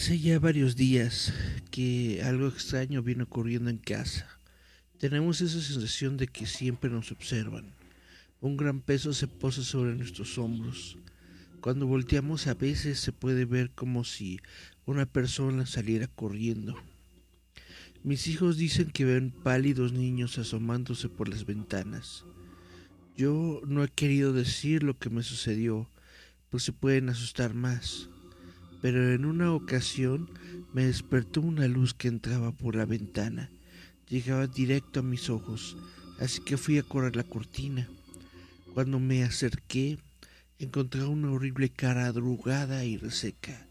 [0.00, 1.30] Hace ya varios días
[1.70, 4.26] que algo extraño viene ocurriendo en casa.
[4.96, 7.74] Tenemos esa sensación de que siempre nos observan.
[8.40, 10.96] Un gran peso se posa sobre nuestros hombros.
[11.60, 14.40] Cuando volteamos a veces se puede ver como si
[14.86, 16.82] una persona saliera corriendo.
[18.02, 22.24] Mis hijos dicen que ven pálidos niños asomándose por las ventanas.
[23.18, 25.90] Yo no he querido decir lo que me sucedió,
[26.48, 28.08] pues se pueden asustar más.
[28.80, 30.30] Pero en una ocasión
[30.72, 33.50] me despertó una luz que entraba por la ventana.
[34.08, 35.76] Llegaba directo a mis ojos,
[36.18, 37.88] así que fui a correr la cortina.
[38.74, 39.98] Cuando me acerqué,
[40.58, 43.66] encontré una horrible cara adrugada y reseca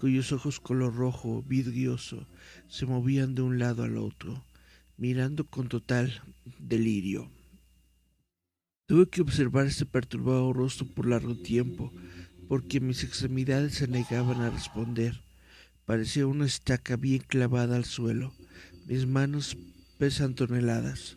[0.00, 2.26] cuyos ojos color rojo vidrioso
[2.68, 4.46] se movían de un lado al otro,
[4.96, 6.22] mirando con total
[6.58, 7.30] delirio.
[8.86, 11.92] Tuve que observar ese perturbado rostro por largo tiempo,
[12.50, 15.20] porque mis extremidades se negaban a responder.
[15.86, 18.34] Parecía una estaca bien clavada al suelo.
[18.88, 19.56] Mis manos
[19.98, 21.16] pesan toneladas.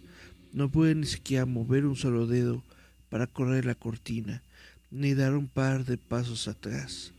[0.52, 2.64] No pude ni siquiera mover un solo dedo
[3.10, 4.44] para correr la cortina,
[4.92, 7.14] ni dar un par de pasos atrás.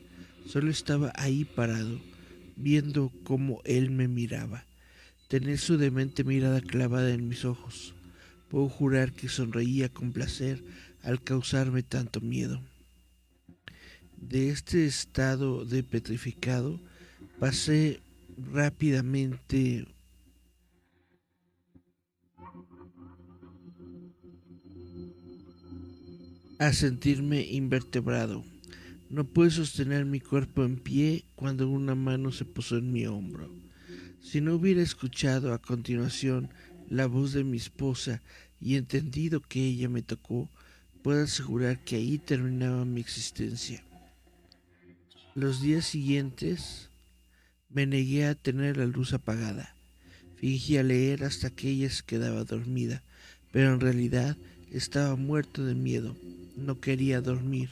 [0.47, 2.01] Solo estaba ahí parado,
[2.55, 4.65] viendo cómo él me miraba.
[5.27, 7.97] Tener su demente mirada clavada en mis ojos.
[8.49, 10.63] Puedo jurar que sonreía con placer
[11.03, 12.63] al causarme tanto miedo.
[14.29, 16.81] De este estado de petrificado
[17.39, 18.01] pasé
[18.53, 19.87] rápidamente
[26.59, 28.45] a sentirme invertebrado.
[29.11, 33.55] No pude sostener mi cuerpo en pie cuando una mano se posó en mi hombro.
[34.23, 36.49] Si no hubiera escuchado a continuación
[36.89, 38.23] la voz de mi esposa
[38.59, 40.51] y entendido que ella me tocó,
[41.03, 43.85] puedo asegurar que ahí terminaba mi existencia.
[45.37, 46.91] Los días siguientes
[47.69, 49.75] me negué a tener la luz apagada.
[50.37, 53.03] Fingía leer hasta que ella se quedaba dormida,
[53.51, 54.37] pero en realidad
[54.71, 56.17] estaba muerto de miedo.
[56.57, 57.71] No quería dormir.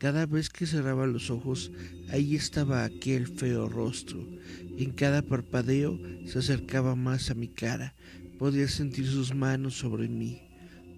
[0.00, 1.72] Cada vez que cerraba los ojos,
[2.10, 4.28] ahí estaba aquel feo rostro.
[4.76, 7.94] En cada parpadeo se acercaba más a mi cara.
[8.38, 10.42] Podía sentir sus manos sobre mí.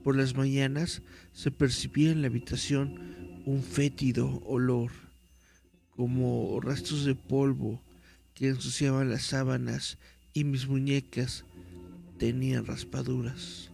[0.03, 2.99] Por las mañanas se percibía en la habitación
[3.47, 4.91] un fétido olor,
[5.97, 7.81] como rastros de polvo
[8.35, 9.99] que ensuciaban las sábanas
[10.33, 11.45] y mis muñecas
[12.19, 13.71] tenían raspaduras.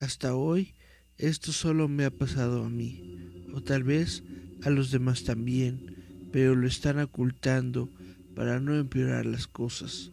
[0.00, 0.74] Hasta hoy
[1.16, 4.22] esto solo me ha pasado a mí o tal vez
[4.62, 7.88] a los demás también, pero lo están ocultando
[8.34, 10.10] para no empeorar las cosas.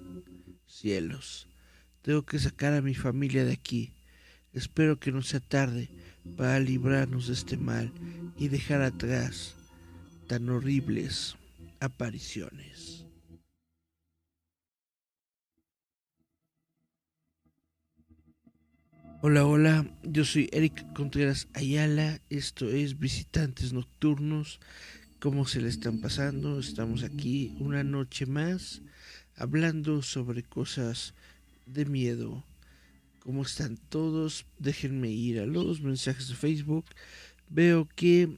[0.67, 1.47] Cielos,
[2.01, 3.93] tengo que sacar a mi familia de aquí.
[4.53, 5.89] Espero que no sea tarde
[6.37, 7.91] para librarnos de este mal
[8.37, 9.55] y dejar atrás
[10.27, 11.35] tan horribles
[11.79, 13.05] apariciones.
[19.21, 24.59] Hola, hola, yo soy Eric Contreras Ayala, esto es Visitantes Nocturnos,
[25.19, 26.59] ¿cómo se le están pasando?
[26.59, 28.81] Estamos aquí una noche más
[29.35, 31.13] hablando sobre cosas
[31.65, 32.43] de miedo.
[33.19, 34.45] ¿Cómo están todos?
[34.59, 36.85] Déjenme ir a los mensajes de Facebook.
[37.49, 38.37] Veo que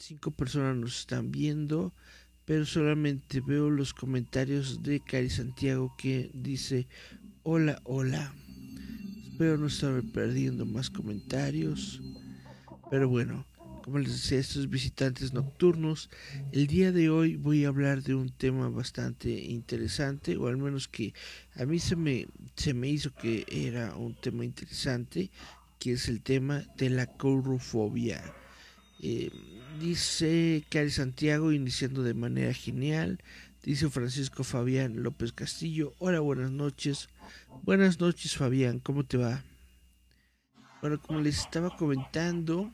[0.00, 1.92] cinco personas nos están viendo,
[2.46, 6.88] pero solamente veo los comentarios de Cari Santiago que dice,
[7.42, 8.34] hola, hola.
[9.30, 12.00] Espero no estar perdiendo más comentarios.
[12.90, 13.46] Pero bueno,
[13.84, 16.10] como les decía, estos visitantes nocturnos,
[16.52, 20.88] el día de hoy voy a hablar de un tema bastante interesante, o al menos
[20.88, 21.14] que
[21.54, 22.26] a mí se me,
[22.56, 25.30] se me hizo que era un tema interesante,
[25.78, 28.22] que es el tema de la courofobia.
[29.02, 29.30] Eh,
[29.80, 33.18] dice Cari Santiago, iniciando de manera genial.
[33.62, 35.94] Dice Francisco Fabián López Castillo.
[35.98, 37.08] Hola, buenas noches.
[37.62, 39.42] Buenas noches, Fabián, ¿cómo te va?
[40.82, 42.72] Bueno, como les estaba comentando,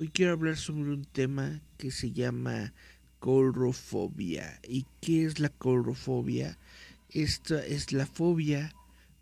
[0.00, 2.72] hoy quiero hablar sobre un tema que se llama
[3.20, 4.60] colrofobia.
[4.68, 6.58] ¿Y qué es la colrofobia?
[7.08, 8.74] Esta es la fobia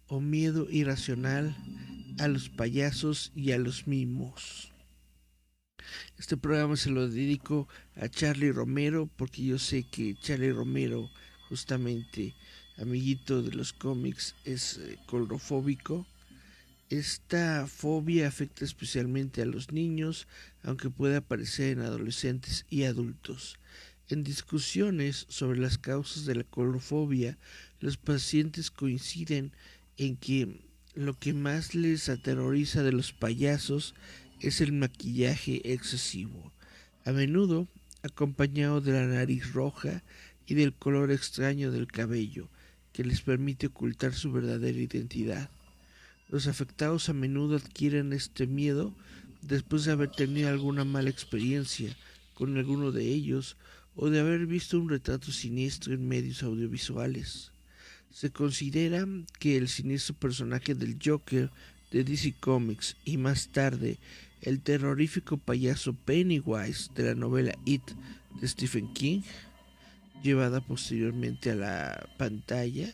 [0.07, 1.55] o miedo irracional
[2.19, 4.72] a los payasos y a los mimos.
[6.19, 11.11] Este programa se lo dedico a Charlie Romero porque yo sé que Charlie Romero
[11.49, 12.35] justamente
[12.79, 16.07] amiguito de los cómics, es eh, colrofóbico.
[16.91, 20.27] Esta fobia afecta especialmente a los niños,
[20.63, 23.59] aunque puede aparecer en adolescentes y adultos.
[24.09, 27.39] En discusiones sobre las causas de la colrofobia,
[27.81, 29.53] los pacientes coinciden
[29.97, 30.61] en que
[30.95, 33.95] lo que más les aterroriza de los payasos
[34.43, 36.53] es el maquillaje excesivo.
[37.05, 37.69] A menudo
[38.03, 40.03] acompañado de la nariz roja
[40.47, 42.49] y del color extraño del cabello,
[42.93, 45.51] que les permite ocultar su verdadera identidad.
[46.29, 48.95] Los afectados a menudo adquieren este miedo
[49.43, 51.97] después de haber tenido alguna mala experiencia
[52.35, 53.57] con alguno de ellos
[53.95, 57.53] o de haber visto un retrato siniestro en medios audiovisuales.
[58.11, 59.07] Se considera
[59.39, 61.51] que el siniestro personaje del Joker
[61.91, 63.99] de DC Comics y más tarde
[64.43, 67.83] el terrorífico payaso Pennywise de la novela It
[68.41, 69.23] de Stephen King,
[70.23, 72.93] llevada posteriormente a la pantalla,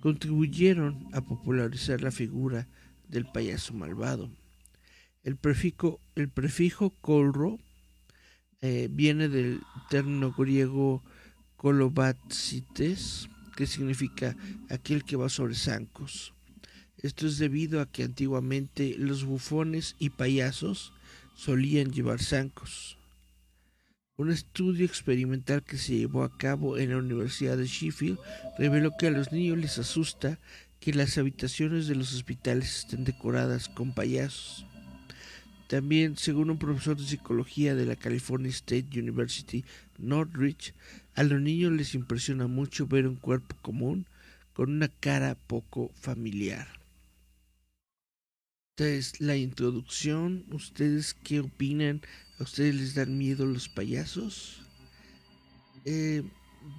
[0.00, 2.68] contribuyeron a popularizar la figura
[3.08, 4.30] del payaso malvado.
[5.22, 7.58] El prefijo, el prefijo colro
[8.60, 9.60] eh, viene del
[9.90, 11.02] término griego
[11.56, 14.36] kolobatsites, que significa
[14.70, 16.32] aquel que va sobre zancos.
[17.00, 20.92] Esto es debido a que antiguamente los bufones y payasos
[21.36, 22.98] solían llevar zancos.
[24.16, 28.18] Un estudio experimental que se llevó a cabo en la Universidad de Sheffield
[28.58, 30.40] reveló que a los niños les asusta
[30.80, 34.66] que las habitaciones de los hospitales estén decoradas con payasos.
[35.68, 39.64] También, según un profesor de psicología de la California State University,
[39.98, 40.74] Northridge,
[41.14, 44.06] a los niños les impresiona mucho ver un cuerpo común
[44.52, 46.77] con una cara poco familiar.
[48.78, 50.44] Esta es la introducción.
[50.52, 52.00] ¿Ustedes qué opinan?
[52.38, 54.60] ¿A ustedes les dan miedo los payasos?
[55.84, 56.22] Eh,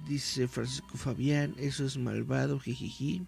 [0.08, 3.26] dice Francisco Fabián, eso es malvado, jijiji.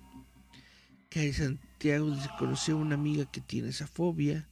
[1.11, 4.49] Cae Santiago dice, conocí a una amiga que tiene esa fobia.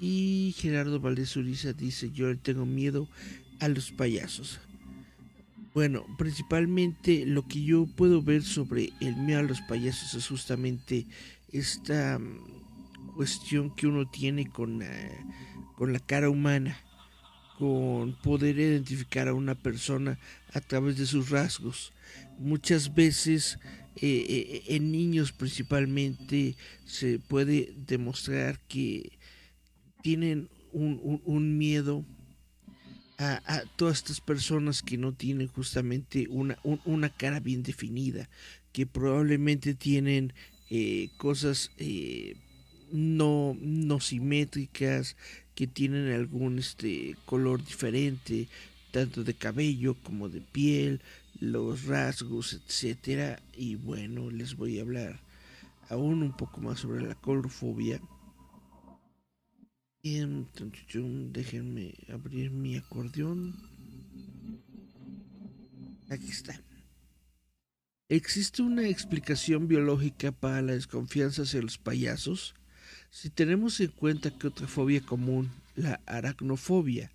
[0.00, 3.08] Y Gerardo Valdés Uriza dice, yo le tengo miedo
[3.60, 4.58] a los payasos.
[5.74, 11.06] Bueno, principalmente lo que yo puedo ver sobre el miedo a los payasos es justamente
[11.52, 12.18] esta
[13.14, 15.24] cuestión que uno tiene con, eh,
[15.76, 16.76] con la cara humana,
[17.58, 20.18] con poder identificar a una persona
[20.52, 21.92] a través de sus rasgos.
[22.38, 23.58] Muchas veces
[23.96, 29.18] eh, eh, en niños principalmente se puede demostrar que
[30.02, 32.04] tienen un, miedo
[33.18, 38.28] a, todas estas personas que no tienen justamente una, una cara bien definida,
[38.72, 40.34] que probablemente tienen
[41.16, 41.70] cosas
[42.92, 45.16] no, no simétricas,
[45.54, 48.48] que tienen algún este color diferente,
[48.90, 51.00] tanto de cabello como de piel,
[51.40, 53.40] los rasgos, etcétera.
[53.56, 55.20] Y bueno, les voy a hablar
[55.88, 58.00] aún un poco más sobre la colorfobia.
[60.02, 63.54] Déjenme abrir mi acordeón.
[66.10, 66.60] Aquí está.
[68.10, 72.54] ¿Existe una explicación biológica para la desconfianza hacia los payasos?
[73.14, 77.12] Si tenemos en cuenta que otra fobia común, la aracnofobia,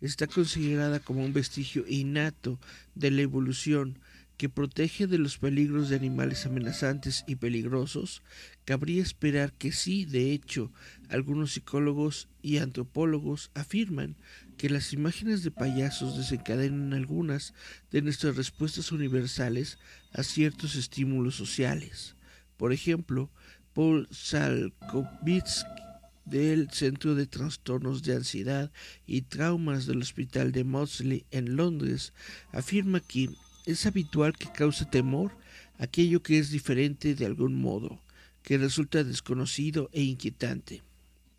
[0.00, 2.60] está considerada como un vestigio innato
[2.94, 3.98] de la evolución
[4.36, 8.22] que protege de los peligros de animales amenazantes y peligrosos,
[8.64, 10.70] cabría esperar que sí, de hecho,
[11.08, 14.14] algunos psicólogos y antropólogos afirman
[14.56, 17.54] que las imágenes de payasos desencadenan algunas
[17.90, 19.78] de nuestras respuestas universales
[20.12, 22.14] a ciertos estímulos sociales.
[22.56, 23.30] Por ejemplo,
[23.74, 25.80] Paul Salkovitsky
[26.24, 28.70] del Centro de Trastornos de Ansiedad
[29.06, 32.12] y Traumas del Hospital de Maudsley en Londres
[32.52, 33.30] afirma que
[33.66, 35.36] es habitual que cause temor
[35.78, 38.02] aquello que es diferente de algún modo,
[38.42, 40.82] que resulta desconocido e inquietante.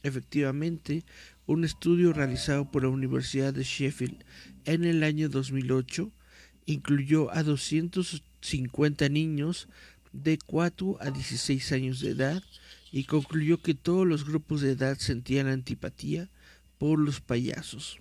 [0.04, 1.06] Efectivamente,
[1.46, 4.24] un estudio realizado por la Universidad de Sheffield
[4.66, 6.12] en el año 2008
[6.66, 9.68] incluyó a 250 niños
[10.14, 12.44] de 4 a 16 años de edad
[12.92, 16.30] y concluyó que todos los grupos de edad sentían antipatía
[16.78, 18.00] por los payasos.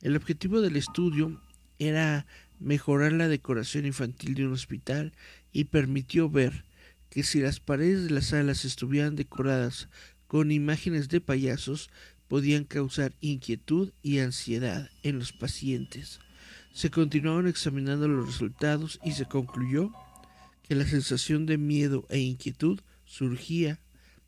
[0.00, 1.40] El objetivo del estudio
[1.78, 2.26] era
[2.58, 5.12] mejorar la decoración infantil de un hospital
[5.52, 6.64] y permitió ver
[7.10, 9.88] que si las paredes de las salas estuvieran decoradas
[10.26, 11.90] con imágenes de payasos,
[12.28, 16.20] podían causar inquietud y ansiedad en los pacientes.
[16.72, 19.92] Se continuaron examinando los resultados y se concluyó
[20.64, 23.80] que la sensación de miedo e inquietud surgía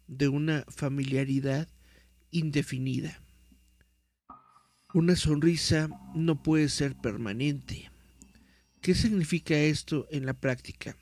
[0.07, 1.69] de una familiaridad
[2.31, 3.21] indefinida.
[4.93, 7.91] Una sonrisa no puede ser permanente.
[8.83, 10.97] ¿Qué significa esto en la práctica?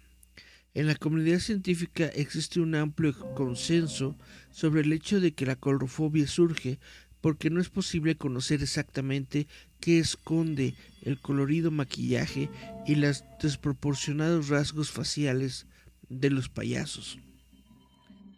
[0.73, 4.17] En la comunidad científica existe un amplio consenso
[4.51, 6.79] sobre el hecho de que la colorofobia surge
[7.25, 9.47] porque no es posible conocer exactamente
[9.81, 12.51] qué esconde el colorido maquillaje
[12.87, 15.67] y los desproporcionados rasgos faciales
[16.11, 17.19] de los payasos.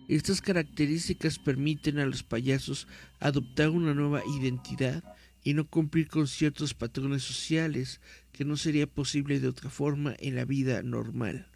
[0.06, 2.86] Estas características permiten a los payasos
[3.18, 5.02] adoptar una nueva identidad
[5.42, 8.00] y no cumplir con ciertos patrones sociales
[8.30, 11.48] que no sería posible de otra forma en la vida normal.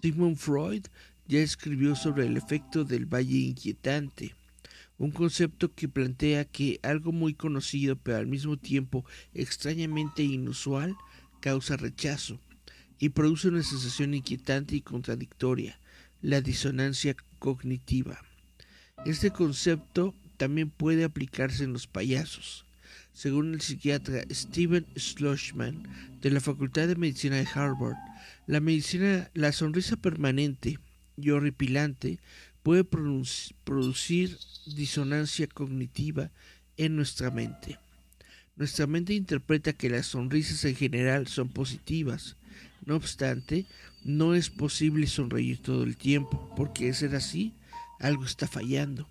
[0.00, 0.86] Sigmund Freud
[1.28, 4.34] ya escribió sobre el efecto del valle inquietante,
[5.00, 10.94] un concepto que plantea que algo muy conocido pero al mismo tiempo extrañamente inusual
[11.40, 12.38] causa rechazo
[12.98, 15.80] y produce una sensación inquietante y contradictoria,
[16.20, 18.20] la disonancia cognitiva.
[19.06, 22.66] Este concepto también puede aplicarse en los payasos.
[23.14, 25.82] Según el psiquiatra Steven Schlossman
[26.20, 27.96] de la Facultad de Medicina de Harvard,
[28.46, 30.78] la medicina, la sonrisa permanente
[31.16, 32.18] y horripilante
[32.62, 36.30] puede producir disonancia cognitiva
[36.76, 37.78] en nuestra mente.
[38.56, 42.36] Nuestra mente interpreta que las sonrisas en general son positivas.
[42.84, 43.66] No obstante,
[44.04, 47.54] no es posible sonreír todo el tiempo, porque de ser así,
[47.98, 49.08] algo está fallando.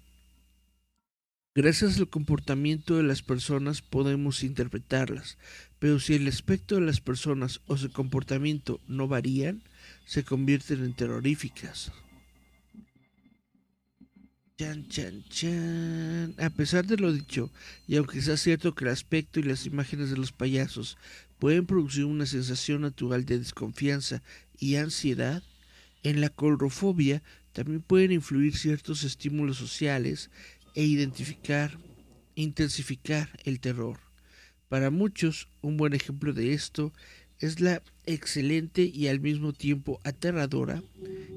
[1.55, 5.37] Gracias al comportamiento de las personas podemos interpretarlas,
[5.79, 9.63] pero si el aspecto de las personas o su comportamiento no varían,
[10.05, 11.91] se convierten en terroríficas.
[16.37, 17.49] A pesar de lo dicho,
[17.87, 20.97] y aunque sea cierto que el aspecto y las imágenes de los payasos
[21.39, 24.21] pueden producir una sensación natural de desconfianza
[24.57, 25.43] y ansiedad,
[26.03, 27.23] en la colrofobia
[27.53, 30.29] también pueden influir ciertos estímulos sociales
[30.75, 31.77] e identificar,
[32.35, 33.99] intensificar el terror.
[34.67, 36.91] Para muchos, un buen ejemplo de esto
[37.39, 40.83] es la excelente y al mismo tiempo aterradora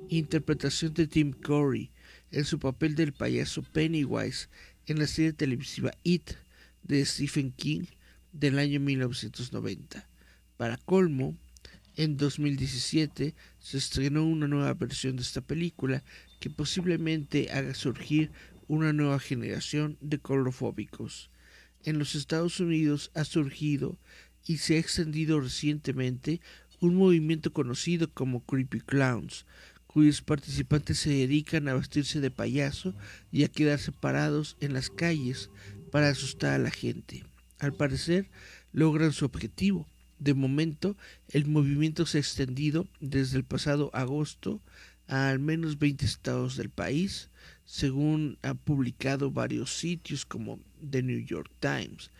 [0.09, 1.91] interpretación de Tim Curry
[2.33, 4.49] en su papel del payaso Pennywise
[4.87, 6.33] en la serie televisiva It
[6.83, 7.85] de Stephen King
[8.33, 10.09] del año 1990.
[10.57, 11.37] Para colmo,
[11.97, 16.03] en 2017 se estrenó una nueva versión de esta película
[16.41, 18.33] que posiblemente haga surgir
[18.67, 21.31] una nueva generación de colorofóbicos.
[21.85, 23.99] En los Estados Unidos ha surgido
[24.47, 26.41] y se ha extendido recientemente
[26.81, 29.47] un movimiento conocido como Creepy Clowns,
[29.93, 32.95] cuyos participantes se dedican a vestirse de payaso
[33.31, 35.51] y a quedarse parados en las calles
[35.91, 37.25] para asustar a la gente.
[37.59, 38.31] Al parecer,
[38.73, 39.87] logran su objetivo.
[40.19, 40.97] De momento,
[41.29, 44.61] el movimiento se ha extendido desde el pasado agosto
[45.09, 47.29] a al menos 20 estados del país,
[47.65, 50.59] según han publicado varios sitios como
[50.91, 52.11] The New York Times.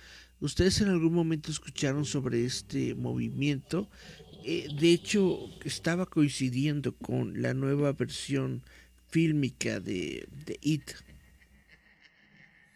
[0.41, 3.89] ¿Ustedes en algún momento escucharon sobre este movimiento?
[4.45, 8.63] Eh, de hecho, estaba coincidiendo con la nueva versión
[9.09, 10.91] fílmica de, de It,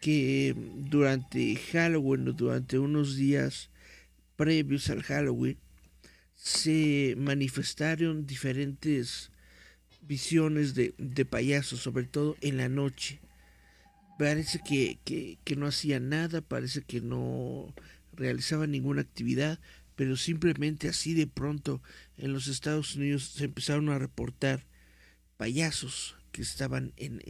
[0.00, 3.70] que durante Halloween o durante unos días
[4.36, 5.58] previos al Halloween
[6.34, 9.30] se manifestaron diferentes
[10.02, 13.18] visiones de, de payasos, sobre todo en la noche.
[14.18, 17.74] Parece que, que, no hacía nada, parece que no
[18.12, 19.58] realizaba ninguna actividad,
[19.96, 21.82] pero simplemente así de pronto
[22.16, 24.66] en los Estados Unidos se empezaron a reportar
[25.36, 27.20] payasos que estaban en,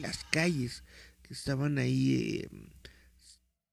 [0.00, 0.84] las calles,
[1.22, 2.50] que estaban ahí, eh,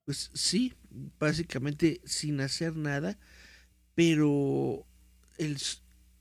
[0.05, 0.73] pues sí,
[1.19, 3.19] básicamente sin hacer nada,
[3.93, 4.85] pero
[5.37, 5.57] el,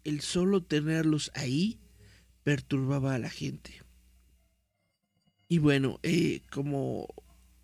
[0.04, 1.78] el solo tenerlos ahí
[2.42, 3.82] perturbaba a la gente.
[5.48, 7.06] Y bueno, eh, como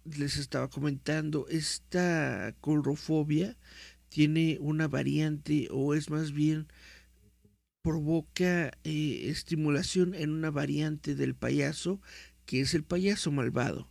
[0.05, 3.57] les estaba comentando, esta colrofobia
[4.15, 6.69] tiene una variante o es más bien
[7.83, 12.01] provoca eh, estimulación en una variante del payaso
[12.47, 13.89] que es el payaso malvado.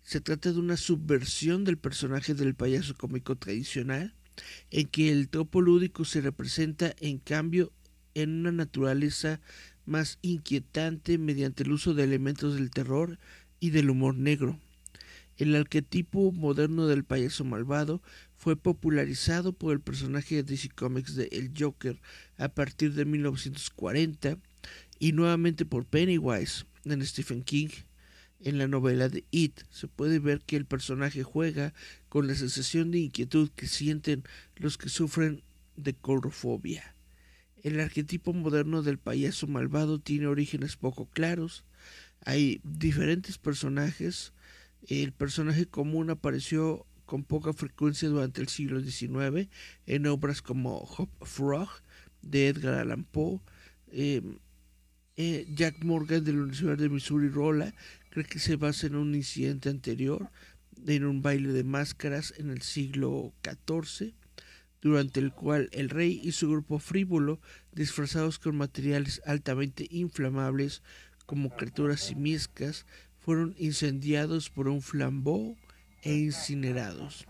[0.00, 4.14] Se trata de una subversión del personaje del payaso cómico tradicional
[4.70, 7.70] en que el topo lúdico se representa en cambio
[8.14, 9.42] en una naturaleza
[9.84, 13.18] más inquietante mediante el uso de elementos del terror
[13.60, 14.58] y del humor negro.
[15.36, 18.00] El arquetipo moderno del payaso malvado
[18.36, 22.00] fue popularizado por el personaje de DC Comics de El Joker
[22.36, 24.38] a partir de 1940
[24.98, 27.68] y nuevamente por Pennywise en Stephen King.
[28.38, 31.72] En la novela de It se puede ver que el personaje juega
[32.08, 34.24] con la sensación de inquietud que sienten
[34.56, 35.42] los que sufren
[35.76, 36.94] de colrofobia.
[37.62, 41.64] El arquetipo moderno del payaso malvado tiene orígenes poco claros.
[42.24, 44.34] Hay diferentes personajes.
[44.86, 49.48] El personaje común apareció con poca frecuencia durante el siglo XIX
[49.86, 51.68] en obras como Hop Frog
[52.20, 53.40] de Edgar Allan Poe.
[53.92, 54.38] Em,
[55.16, 57.72] eh, Jack Morgan de la Universidad de Missouri Rolla
[58.10, 60.30] cree que se basa en un incidente anterior,
[60.86, 64.14] en un baile de máscaras en el siglo XIV
[64.82, 67.40] durante el cual el rey y su grupo frívolo,
[67.72, 70.82] disfrazados con materiales altamente inflamables
[71.24, 72.86] como criaturas simiescas,
[73.18, 75.56] fueron incendiados por un flambeau
[76.06, 77.26] e incinerados.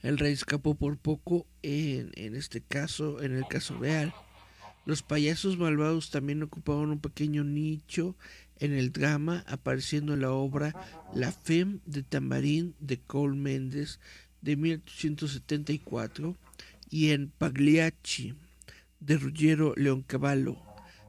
[0.00, 4.14] El rey escapó por poco en, en este caso, en el caso real.
[4.86, 8.16] Los payasos malvados también ocupaban un pequeño nicho
[8.60, 10.72] en el drama, apareciendo en la obra
[11.14, 13.98] La Femme de Tambarín de Cole Méndez
[14.40, 16.36] de 1874
[16.90, 18.34] y en Pagliacci
[19.00, 20.58] de Ruggiero Leoncavallo,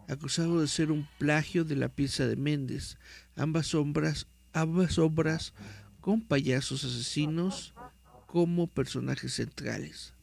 [0.08, 2.98] acusado de ser un plagio de la pieza de Méndez,
[3.36, 5.54] ambas obras, ambas obras
[6.04, 7.74] con payasos asesinos
[8.28, 10.14] como personajes centrales.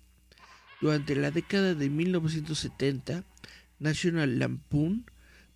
[0.83, 3.25] Durante la década de 1970,
[3.79, 5.07] National Lampoon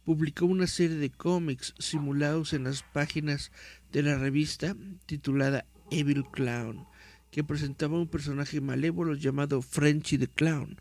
[0.02, 3.52] publicó una serie de cómics simulados en las páginas
[3.92, 6.87] de la revista titulada Evil Clown,
[7.30, 10.80] que presentaba un personaje malévolo llamado Frenchy the Clown.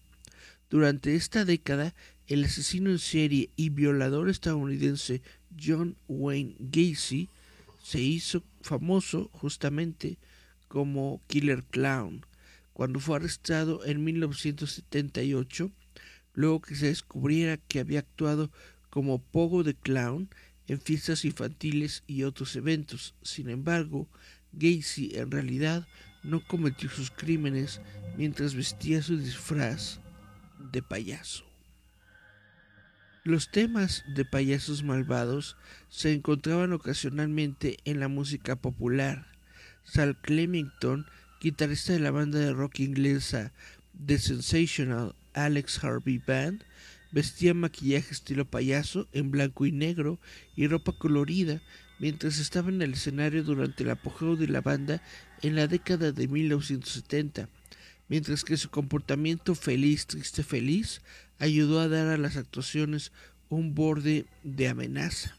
[0.69, 1.93] Durante esta década,
[2.27, 5.21] el asesino en serie y violador estadounidense
[5.62, 7.29] John Wayne Gacy
[7.84, 10.17] se hizo famoso justamente
[10.67, 12.26] como Killer Clown
[12.72, 15.72] cuando fue arrestado en 1978,
[16.34, 18.52] luego que se descubriera que había actuado
[18.89, 20.30] como Pogo de Clown
[20.67, 23.15] en fiestas infantiles y otros eventos.
[23.22, 24.10] Sin embargo,
[24.54, 25.88] Gacy en realidad
[26.24, 27.82] no cometió sus crímenes
[28.17, 30.00] mientras vestía su disfraz
[30.72, 31.53] de payaso.
[33.25, 35.55] Los temas de payasos malvados
[35.88, 39.27] se encontraban ocasionalmente en la música popular.
[39.86, 41.05] Sal Clemington,
[41.39, 43.53] guitarrista de la banda de rock inglesa
[44.05, 46.65] The Sensational Alex Harvey Band,
[47.13, 50.19] vestía maquillaje estilo payaso en blanco y negro
[50.57, 51.62] y ropa colorida
[51.99, 55.01] mientras estaba en el escenario durante el apogeo de la banda
[55.41, 57.47] en la década de 1970,
[58.13, 61.02] mientras que su comportamiento feliz, triste, feliz
[61.39, 63.12] ayudó a dar a las actuaciones
[63.49, 65.36] un borde de amenaza.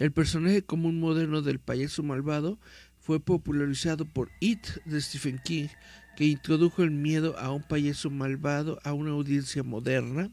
[0.00, 2.58] El personaje común moderno del payaso malvado
[2.98, 5.68] fue popularizado por It de Stephen King,
[6.16, 10.32] que introdujo el miedo a un payaso malvado a una audiencia moderna.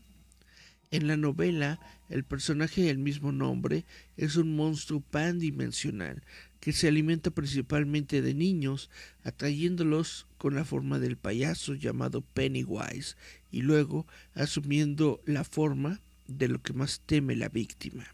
[0.90, 3.86] En la novela, el personaje del mismo nombre
[4.18, 6.24] es un monstruo pandimensional
[6.64, 8.90] que se alimenta principalmente de niños,
[9.26, 13.18] atrayéndolos con la forma del payaso llamado Pennywise
[13.52, 18.06] y luego asumiendo la forma de lo que más teme la víctima.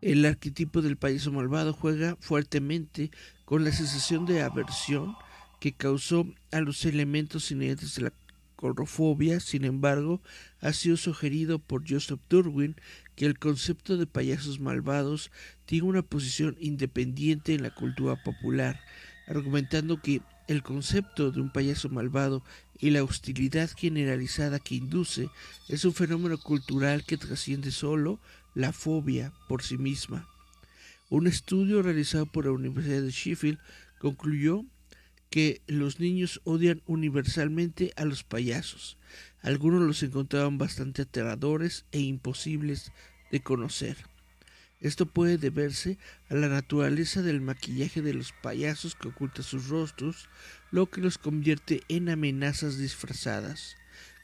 [0.00, 3.12] El arquetipo del payaso malvado juega fuertemente
[3.44, 5.14] con la sensación de aversión
[5.60, 8.10] que causó a los elementos inherentes de la
[9.40, 10.20] sin embargo,
[10.60, 12.76] ha sido sugerido por Joseph Durwin
[13.16, 15.30] que el concepto de payasos malvados
[15.64, 18.80] tiene una posición independiente en la cultura popular,
[19.26, 22.42] argumentando que el concepto de un payaso malvado
[22.78, 25.28] y la hostilidad generalizada que induce
[25.68, 28.18] es un fenómeno cultural que trasciende solo
[28.54, 30.28] la fobia por sí misma.
[31.08, 33.58] Un estudio realizado por la Universidad de Sheffield
[33.98, 34.64] concluyó
[35.30, 38.98] que los niños odian universalmente a los payasos.
[39.42, 42.92] Algunos los encontraban bastante aterradores e imposibles
[43.30, 43.96] de conocer.
[44.80, 45.98] Esto puede deberse
[46.30, 50.28] a la naturaleza del maquillaje de los payasos que oculta sus rostros,
[50.70, 53.76] lo que los convierte en amenazas disfrazadas.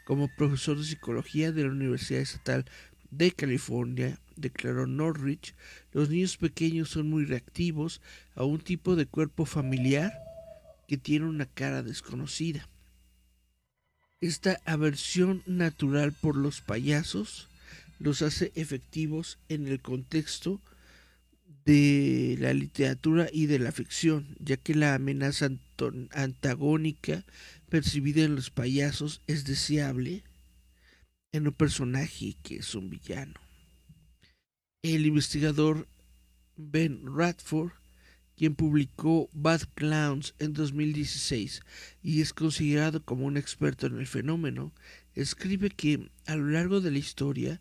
[0.04, 2.64] Como profesor de psicología de la Universidad Estatal
[3.10, 5.54] de California, declaró Norrich,
[5.92, 8.00] los niños pequeños son muy reactivos
[8.34, 10.25] a un tipo de cuerpo familiar
[10.86, 12.68] que tiene una cara desconocida.
[14.20, 17.48] Esta aversión natural por los payasos
[17.98, 20.60] los hace efectivos en el contexto
[21.64, 25.50] de la literatura y de la ficción, ya que la amenaza
[26.12, 27.24] antagónica
[27.68, 30.22] percibida en los payasos es deseable
[31.32, 33.34] en un personaje que es un villano.
[34.82, 35.88] El investigador
[36.56, 37.72] Ben Radford
[38.36, 41.62] quien publicó Bad Clowns en 2016
[42.02, 44.72] y es considerado como un experto en el fenómeno,
[45.14, 47.60] escribe que a lo largo de la historia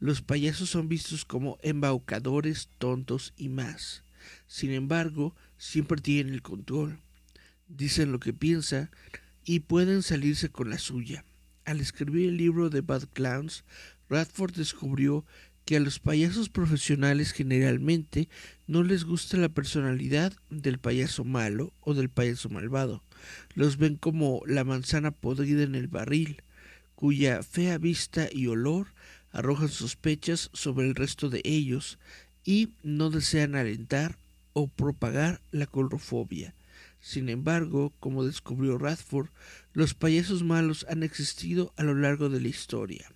[0.00, 4.02] los payasos son vistos como embaucadores, tontos y más.
[4.46, 6.98] Sin embargo, siempre tienen el control,
[7.68, 8.90] dicen lo que piensan
[9.44, 11.24] y pueden salirse con la suya.
[11.66, 13.64] Al escribir el libro de Bad Clowns,
[14.08, 15.24] Radford descubrió
[15.64, 18.28] que a los payasos profesionales generalmente
[18.66, 23.02] no les gusta la personalidad del payaso malo o del payaso malvado.
[23.54, 26.42] Los ven como la manzana podrida en el barril,
[26.94, 28.88] cuya fea vista y olor
[29.30, 31.98] arrojan sospechas sobre el resto de ellos
[32.44, 34.18] y no desean alentar
[34.52, 36.54] o propagar la colrofobia.
[37.00, 39.28] Sin embargo, como descubrió Radford,
[39.72, 43.10] los payasos malos han existido a lo largo de la historia.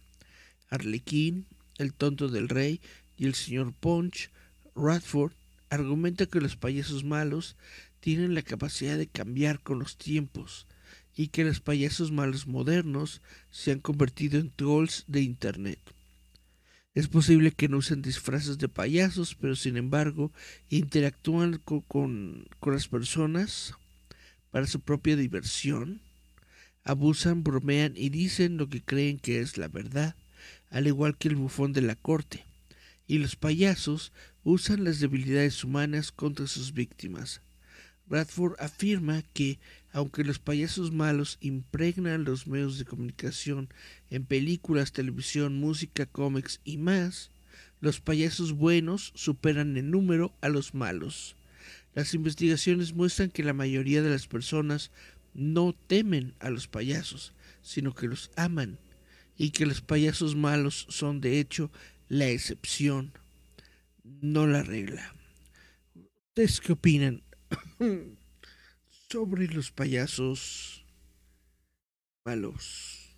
[0.69, 1.47] Arlequín,
[1.79, 2.81] el tonto del rey
[3.17, 4.31] y el señor Punch,
[4.75, 5.33] Radford
[5.71, 7.57] argumenta que los payasos malos
[8.01, 10.67] tienen la capacidad de cambiar con los tiempos
[11.17, 15.81] y que los payasos malos modernos se han convertido en trolls de Internet.
[16.95, 20.33] Es posible que no usen disfraces de payasos, pero sin embargo
[20.69, 23.75] interactúan con, las personas
[24.51, 26.01] para su propia diversión,
[26.85, 30.17] abusan, bromean y dicen lo que creen que es la verdad,
[30.71, 32.45] al igual que el bufón de la corte.
[33.07, 34.13] Y los payasos
[34.45, 37.41] usan las debilidades humanas contra sus víctimas.
[38.07, 39.59] Bradford afirma que,
[39.93, 43.69] aunque los payasos malos impregnan los medios de comunicación
[44.11, 47.31] en películas, televisión, música, cómics y más,
[47.81, 51.37] los payasos buenos superan en número a los malos.
[51.95, 54.91] Las investigaciones muestran que la mayoría de las personas
[55.35, 58.79] no temen a los payasos, sino que los aman,
[59.39, 61.71] y que los payasos malos son de hecho
[62.09, 63.13] la excepción,
[64.03, 65.15] no la regla.
[66.29, 67.23] ¿Ustedes qué opinan
[69.11, 70.85] sobre los payasos
[72.25, 73.17] malos?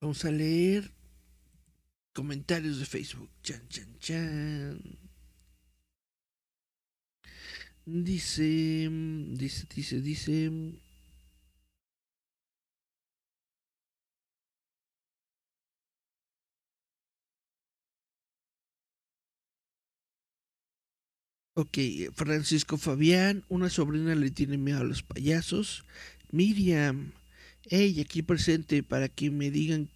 [0.00, 0.92] Vamos a leer
[2.12, 3.30] comentarios de Facebook.
[3.42, 4.98] Chan, chan, chan.
[7.86, 10.87] Dice, dice, dice, dice.
[21.60, 21.76] Ok,
[22.14, 25.82] Francisco Fabián, una sobrina le tiene miedo a los payasos.
[26.30, 27.10] Miriam,
[27.68, 29.88] hey, aquí presente para que me digan,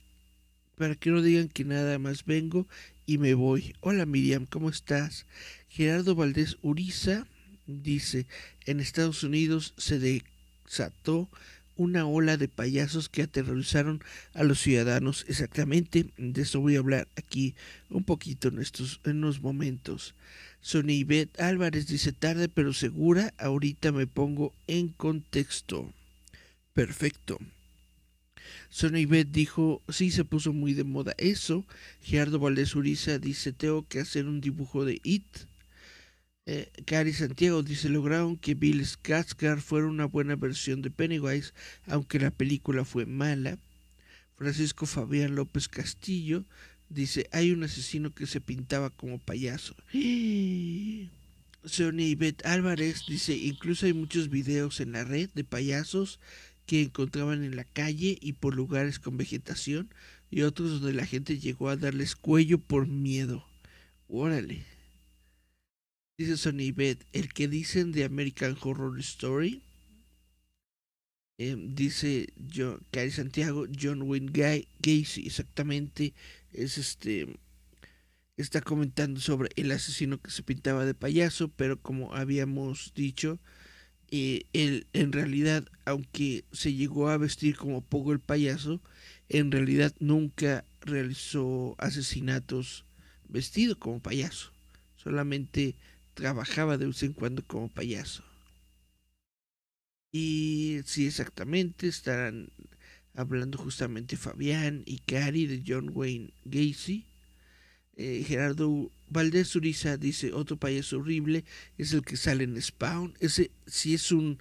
[0.77, 2.67] para que no digan que nada más vengo
[3.07, 3.77] y me voy.
[3.79, 5.25] Hola Miriam, ¿cómo estás?
[5.69, 7.29] Gerardo Valdés Uriza
[7.69, 8.27] dice,
[8.67, 11.29] en Estados Unidos se desató
[11.77, 14.03] una ola de payasos que aterrorizaron
[14.35, 15.25] a los ciudadanos.
[15.29, 17.55] Exactamente, de eso voy a hablar aquí
[17.89, 20.17] un poquito en estos en unos momentos.
[20.63, 25.93] Sonibet Álvarez dice tarde pero segura, ahorita me pongo en contexto.
[26.73, 27.39] Perfecto.
[28.71, 31.65] Sonibet dijo, sí se puso muy de moda eso.
[32.01, 35.27] Gerardo Valdés Uriza dice, tengo que hacer un dibujo de It.
[36.47, 41.53] Eh, Cari Santiago dice, lograron que Bill Skarsgård fuera una buena versión de Pennywise,
[41.87, 43.59] aunque la película fue mala.
[44.37, 46.45] Francisco Fabián López Castillo
[46.93, 49.75] Dice, hay un asesino que se pintaba como payaso.
[51.65, 56.21] Sonia Ivette Álvarez dice, incluso hay muchos videos en la red de payasos
[56.67, 59.89] que encontraban en la calle y por lugares con vegetación
[60.31, 63.47] y otros donde la gente llegó a darles cuello por miedo.
[64.09, 64.65] Órale.
[66.19, 69.63] Dice Sonia Ivette, el que dicen de American Horror Story
[71.39, 72.29] Em, dice
[72.93, 76.15] Cari Santiago, John Wayne Gacy, exactamente,
[76.53, 77.27] es este,
[78.37, 83.39] está comentando sobre el asesino que se pintaba de payaso, pero como habíamos dicho,
[84.11, 88.83] eh, él en realidad, aunque se llegó a vestir como Pogo el payaso,
[89.29, 92.85] en realidad nunca realizó asesinatos
[93.29, 94.53] vestido como payaso,
[94.97, 95.77] solamente
[96.15, 98.23] trabajaba de vez en cuando como payaso.
[100.13, 102.51] Y sí, exactamente, estarán
[103.15, 107.05] hablando justamente Fabián y Cari de John Wayne Gacy.
[107.97, 111.45] Eh, Gerardo Valdés Uriza dice, otro payaso horrible
[111.77, 113.15] es el que sale en Spawn.
[113.21, 114.39] Ese sí es un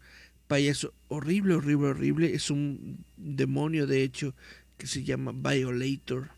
[0.47, 2.33] payaso horrible, horrible, horrible.
[2.33, 4.35] Es un demonio, de hecho,
[4.77, 6.29] que se llama Violator.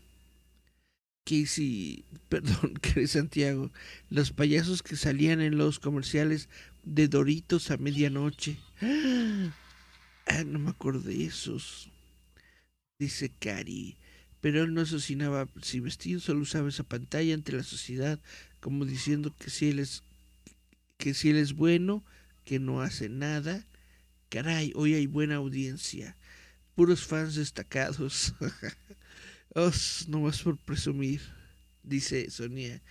[1.24, 3.72] Casey, perdón, Cari Santiago,
[4.10, 6.48] los payasos que salían en los comerciales
[6.82, 8.58] de Doritos a medianoche.
[10.26, 11.90] Ah, no me acuerdo de esos.
[12.98, 13.96] Dice Cari.
[14.40, 18.20] Pero él no asesinaba si vestido, solo usaba esa pantalla ante la sociedad,
[18.60, 20.02] como diciendo que si él es
[20.98, 22.04] que si él es bueno,
[22.44, 23.66] que no hace nada.
[24.28, 26.16] Caray, hoy hay buena audiencia.
[26.74, 28.34] Puros fans destacados.
[29.54, 31.20] Os, no más por presumir,
[31.82, 32.82] dice Sonia.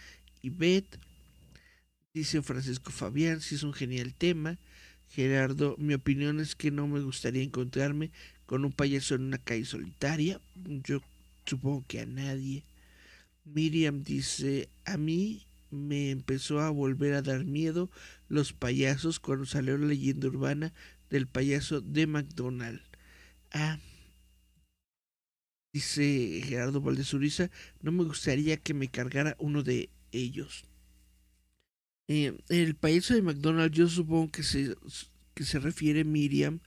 [0.42, 1.00] Y Beth,
[2.14, 4.58] dice Francisco Fabián, si es un genial tema.
[5.10, 8.12] Gerardo, mi opinión es que no me gustaría encontrarme
[8.54, 10.40] con un payaso en una calle solitaria.
[10.84, 11.02] Yo
[11.44, 12.64] supongo que a nadie.
[13.46, 17.90] Miriam dice, a mí me empezó a volver a dar miedo
[18.30, 20.72] los payasos cuando salió la leyenda urbana
[21.10, 22.80] del payaso de McDonald.
[23.52, 23.80] Ah,
[25.74, 27.50] dice Gerardo Valdezuriza,
[27.82, 30.64] no me gustaría que me cargara uno de ellos.
[32.08, 34.76] Eh, el payaso de McDonald's, yo supongo que se,
[35.34, 36.60] que se refiere Miriam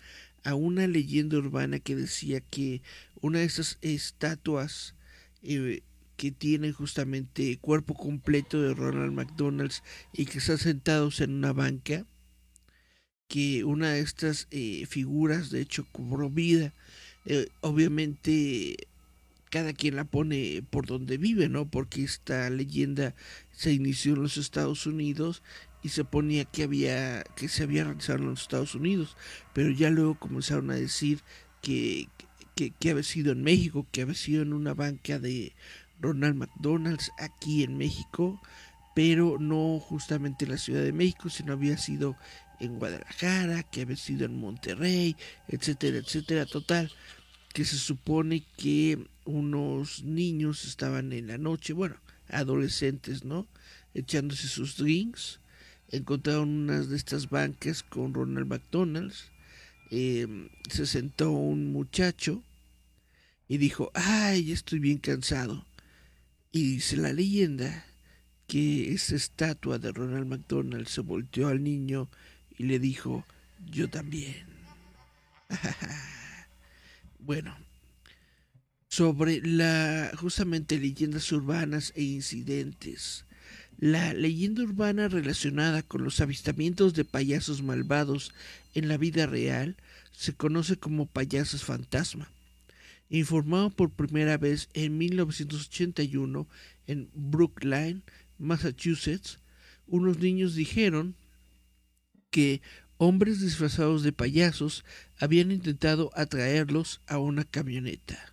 [0.46, 2.80] a una leyenda urbana que decía que
[3.20, 4.94] una de esas estatuas
[5.42, 5.82] eh,
[6.16, 9.82] que tienen justamente cuerpo completo de Ronald McDonald's
[10.12, 12.06] y que están sentados en una banca,
[13.26, 16.72] que una de estas eh, figuras de hecho cobró vida.
[17.24, 18.76] Eh, obviamente
[19.50, 21.68] cada quien la pone por donde vive, ¿no?
[21.68, 23.16] Porque esta leyenda
[23.50, 25.42] se inició en los Estados Unidos
[25.82, 29.16] y se ponía que había que se había realizado en los Estados Unidos,
[29.52, 31.20] pero ya luego comenzaron a decir
[31.62, 32.08] que,
[32.54, 35.52] que, que había sido en México, que había sido en una banca de
[36.00, 38.40] Ronald McDonald's aquí en México,
[38.94, 42.16] pero no justamente en la Ciudad de México, sino había sido
[42.60, 45.16] en Guadalajara, que había sido en Monterrey,
[45.48, 46.46] etcétera, etcétera.
[46.46, 46.90] Total,
[47.52, 51.96] que se supone que unos niños estaban en la noche, bueno,
[52.28, 53.46] adolescentes, ¿no?
[53.94, 55.40] Echándose sus drinks.
[55.90, 59.30] Encontraron unas de estas bancas con Ronald McDonald's.
[59.90, 62.42] Em, se sentó un muchacho
[63.48, 65.64] y dijo, ay, estoy bien cansado.
[66.50, 67.84] Y dice la leyenda
[68.46, 72.08] que esa estatua de Ronald McDonald se volteó al niño
[72.56, 73.24] y le dijo,
[73.70, 74.46] yo también.
[77.18, 77.56] bueno,
[78.88, 83.25] sobre la justamente leyendas urbanas e incidentes.
[83.78, 88.32] La leyenda urbana relacionada con los avistamientos de payasos malvados
[88.74, 89.76] en la vida real
[90.12, 92.30] se conoce como payasos fantasma
[93.08, 96.46] informado por primera vez en 1981
[96.86, 98.02] en Brookline,
[98.38, 99.38] Massachusetts,
[99.86, 101.14] unos niños dijeron
[102.30, 102.60] que
[102.98, 104.84] hombres disfrazados de payasos
[105.18, 108.32] habían intentado atraerlos a una camioneta.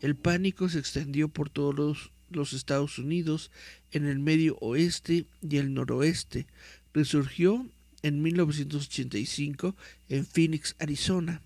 [0.00, 3.50] El pánico se extendió por todos los, los Estados Unidos,
[3.92, 6.46] en el medio oeste y el noroeste.
[6.94, 7.66] Resurgió
[8.02, 9.76] en 1985
[10.08, 11.42] en Phoenix, Arizona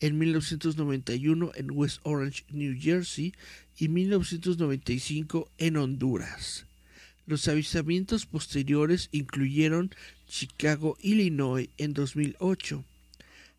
[0.00, 3.34] en 1991 en West Orange, New Jersey
[3.78, 6.66] y 1995 en Honduras.
[7.26, 9.94] Los avistamientos posteriores incluyeron
[10.26, 12.84] Chicago, Illinois en 2008.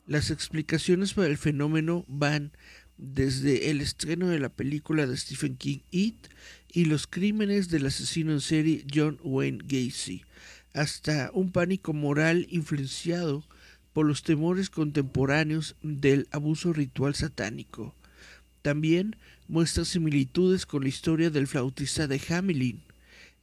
[0.08, 2.52] Las explicaciones para el fenómeno van
[3.00, 6.28] desde el estreno de la película de Stephen King It
[6.72, 10.24] y los crímenes del asesino en serie John Wayne Gacy,
[10.74, 13.46] hasta un pánico moral influenciado
[13.94, 17.96] por los temores contemporáneos del abuso ritual satánico.
[18.62, 19.16] También
[19.48, 22.84] muestra similitudes con la historia del flautista de Hamelin.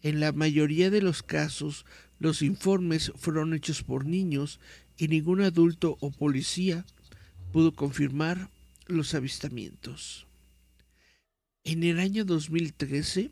[0.03, 1.87] En la mayoría de los casos,
[2.19, 4.61] los informes fueron hechos por niños
[4.99, 6.85] y ningún adulto o policía
[7.53, 8.51] pudo confirmar
[8.87, 10.27] los avistamientos.
[11.64, 13.31] En el año 2013,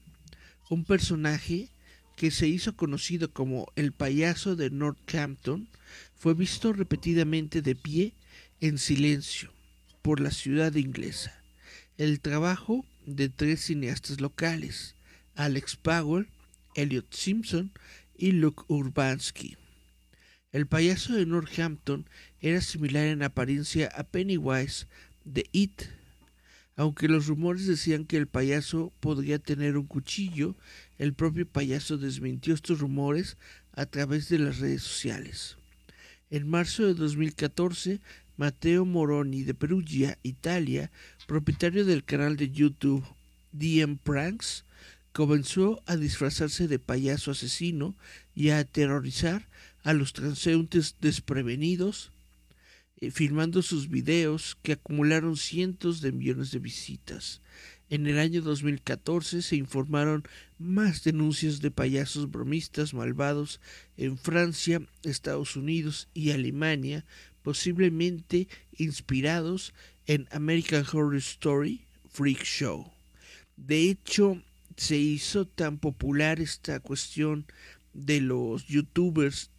[0.71, 1.71] un personaje
[2.17, 5.69] que se hizo conocido como el payaso de Northampton
[6.15, 8.15] fue visto repetidamente de pie
[8.61, 9.53] en silencio
[10.03, 11.41] por la ciudad inglesa.
[11.97, 14.95] El trabajo de tres cineastas locales,
[15.35, 16.29] Alex Powell,
[16.75, 17.73] Elliot Simpson
[18.17, 19.57] y Luke Urbanski.
[20.53, 22.09] El payaso de Northampton
[22.41, 24.87] era similar en apariencia a Pennywise
[25.25, 25.83] de It,
[26.77, 30.57] aunque los rumores decían que el payaso podría tener un cuchillo,
[30.99, 33.37] el propio payaso desmintió estos rumores
[33.73, 35.57] a través de las redes sociales.
[36.31, 38.01] En marzo de 2014,
[38.37, 40.91] Matteo Moroni de Perugia, Italia,
[41.27, 43.05] propietario del canal de YouTube
[43.53, 44.65] DM Pranks,
[45.13, 47.95] comenzó a disfrazarse de payaso asesino
[48.35, 49.49] y a aterrorizar
[49.85, 52.11] a los transeúntes desprevenidos,
[53.13, 57.43] filmando sus videos que acumularon cientos de millones de visitas.
[57.91, 60.25] En el año 2014 se informaron
[60.59, 63.61] más denuncias de payasos bromistas malvados
[63.97, 67.05] en Francia, Estados Unidos y Alemania,
[67.43, 69.75] posiblemente inspirados
[70.07, 72.91] en American Horror Story Freak Show.
[73.57, 74.43] De hecho,
[74.77, 77.47] se hizo tan popular esta cuestión
[77.93, 79.51] de los youtubers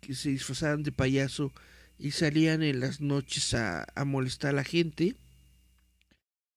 [0.00, 1.52] que se disfrazaban de payaso
[2.02, 5.14] y salían en las noches a, molestar a la gente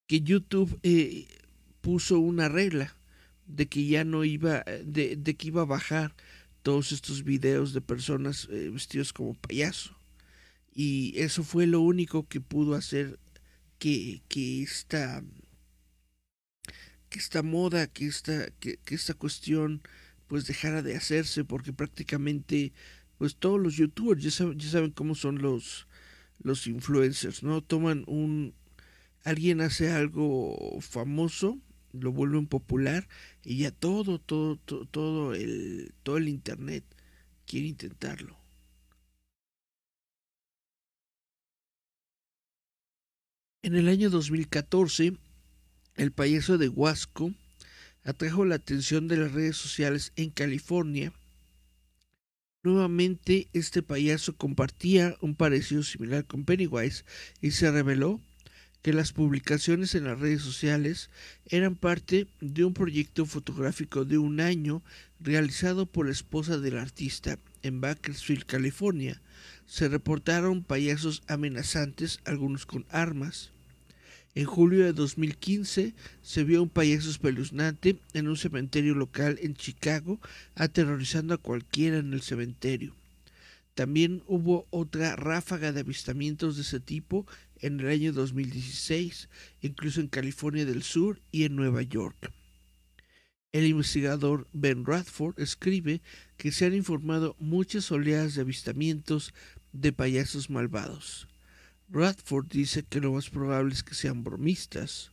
[0.08, 1.27] que YouTube eh,
[1.81, 2.95] puso una regla
[3.45, 6.15] de que ya no iba, de, que iba a bajar
[6.63, 9.95] todos estos videos de personas eh, vestidos como payaso.
[10.73, 13.19] Y eso fue lo único que pudo hacer
[13.77, 15.23] que, que esta
[17.10, 19.84] que esta moda, que esta, que, que esta cuestión
[20.25, 22.73] pues dejara de hacerse porque prácticamente
[23.17, 25.88] pues todos los youtubers ya saben, ya saben cómo son los
[26.39, 27.62] los influencers, ¿no?
[27.62, 28.54] Toman un,
[29.23, 31.60] alguien hace algo famoso,
[31.93, 33.08] lo vuelven popular
[33.43, 36.84] y ya todo, todo, todo, el, todo el internet
[37.45, 38.38] quiere intentarlo.
[43.63, 45.17] En el año 2014,
[45.95, 47.34] el payaso de Huasco
[48.04, 51.12] atrajo la atención de las redes sociales en California.
[52.65, 57.06] Nuevamente este payaso compartía un parecido similar con Pennywise
[57.39, 58.19] y se reveló
[58.82, 61.12] que las publicaciones en las redes sociales
[61.45, 64.82] eran parte de un proyecto fotográfico de un año
[65.19, 69.21] realizado por la esposa del artista en Bakersfield, California.
[69.67, 73.51] Se reportaron payasos amenazantes, algunos con armas.
[74.36, 80.19] En julio de 2015 se vio un payaso espeluznante en un cementerio local en Chicago,
[80.56, 82.93] aterrorizando a cualquiera en el cementerio.
[83.76, 87.26] También hubo otra ráfaga de avistamientos de ese tipo
[87.62, 89.30] en el año 2016,
[89.62, 92.34] incluso en California del Sur y en Nueva York.
[93.54, 96.02] El investigador Ben Radford escribe
[96.36, 99.34] que se han informado muchas oleadas de avistamientos
[99.71, 101.30] de payasos malvados.
[101.89, 105.12] Radford dice que lo más probable es que sean bromistas.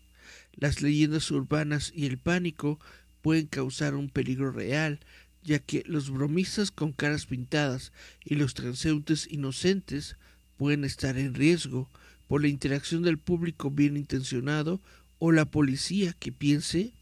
[0.55, 2.79] Las leyendas urbanas y el pánico
[3.21, 5.01] pueden causar un peligro real,
[5.43, 7.93] ya que los bromistas con caras pintadas
[8.25, 10.17] y los transeúntes inocentes
[10.57, 11.91] pueden estar en riesgo,
[12.29, 14.81] por la interacción del público bien intencionado
[15.19, 16.95] o la policía que piense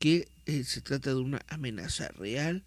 [0.00, 2.64] que eh, se trata de una amenaza real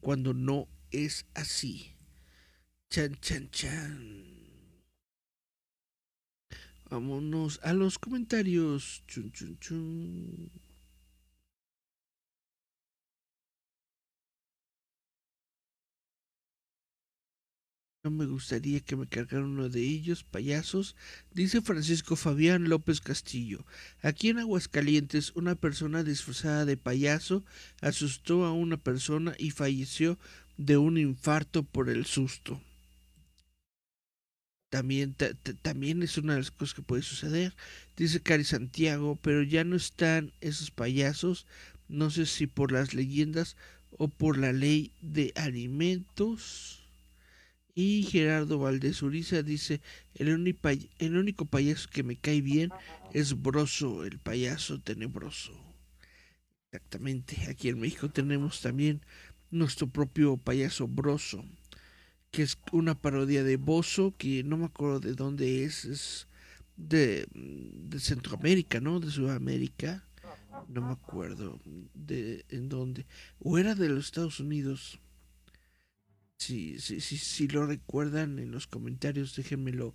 [0.00, 1.94] cuando no es así.
[2.90, 4.41] Chan, chan, chan.
[6.92, 9.02] Vámonos a los comentarios.
[9.06, 10.50] Chun, chun, chun.
[18.04, 20.94] No me gustaría que me cargaran uno de ellos, payasos,
[21.32, 23.64] dice Francisco Fabián López Castillo.
[24.02, 27.42] Aquí en Aguascalientes, una persona disfrazada de payaso
[27.80, 30.18] asustó a una persona y falleció
[30.58, 32.60] de un infarto por el susto.
[34.72, 35.14] También,
[35.60, 37.54] también es una de las cosas que puede suceder,
[37.94, 41.46] dice Cari Santiago, pero ya no están esos payasos,
[41.90, 43.58] no sé si por las leyendas
[43.98, 46.80] o por la ley de alimentos.
[47.74, 49.82] Y Gerardo Valdés Uriza dice,
[50.14, 50.28] el,
[50.98, 52.70] el único payaso que me cae bien
[53.12, 55.52] es Broso, el payaso tenebroso.
[56.70, 59.02] Exactamente, aquí en México tenemos también
[59.50, 61.44] nuestro propio payaso Broso,
[62.32, 66.28] que es una parodia de Bozo, que no me acuerdo de dónde es, es
[66.76, 68.98] de, de Centroamérica, ¿no?
[69.00, 70.04] De Sudamérica,
[70.66, 71.60] no me acuerdo
[71.94, 73.06] de en dónde,
[73.38, 74.98] o era de los Estados Unidos
[76.38, 79.94] si, si, si, si lo recuerdan en los comentarios, déjenmelo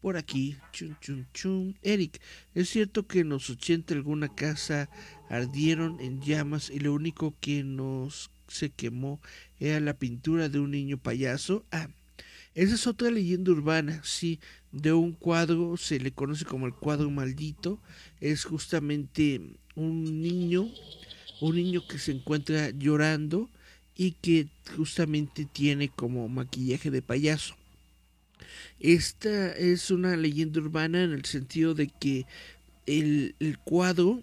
[0.00, 0.56] por aquí.
[0.72, 1.78] Chun, chun, chun.
[1.82, 2.20] Eric,
[2.54, 4.90] ¿es cierto que en los 80 alguna casa
[5.30, 9.20] ardieron en llamas y lo único que nos se quemó
[9.58, 11.64] era la pintura de un niño payaso?
[11.70, 11.88] Ah,
[12.54, 14.40] esa es otra leyenda urbana, sí,
[14.72, 17.80] de un cuadro, se le conoce como el cuadro maldito,
[18.20, 19.40] es justamente
[19.74, 20.70] un niño,
[21.40, 23.50] un niño que se encuentra llorando
[23.94, 27.56] y que justamente tiene como maquillaje de payaso.
[28.80, 32.26] Esta es una leyenda urbana en el sentido de que
[32.86, 33.34] el,
[33.64, 34.22] cuadro,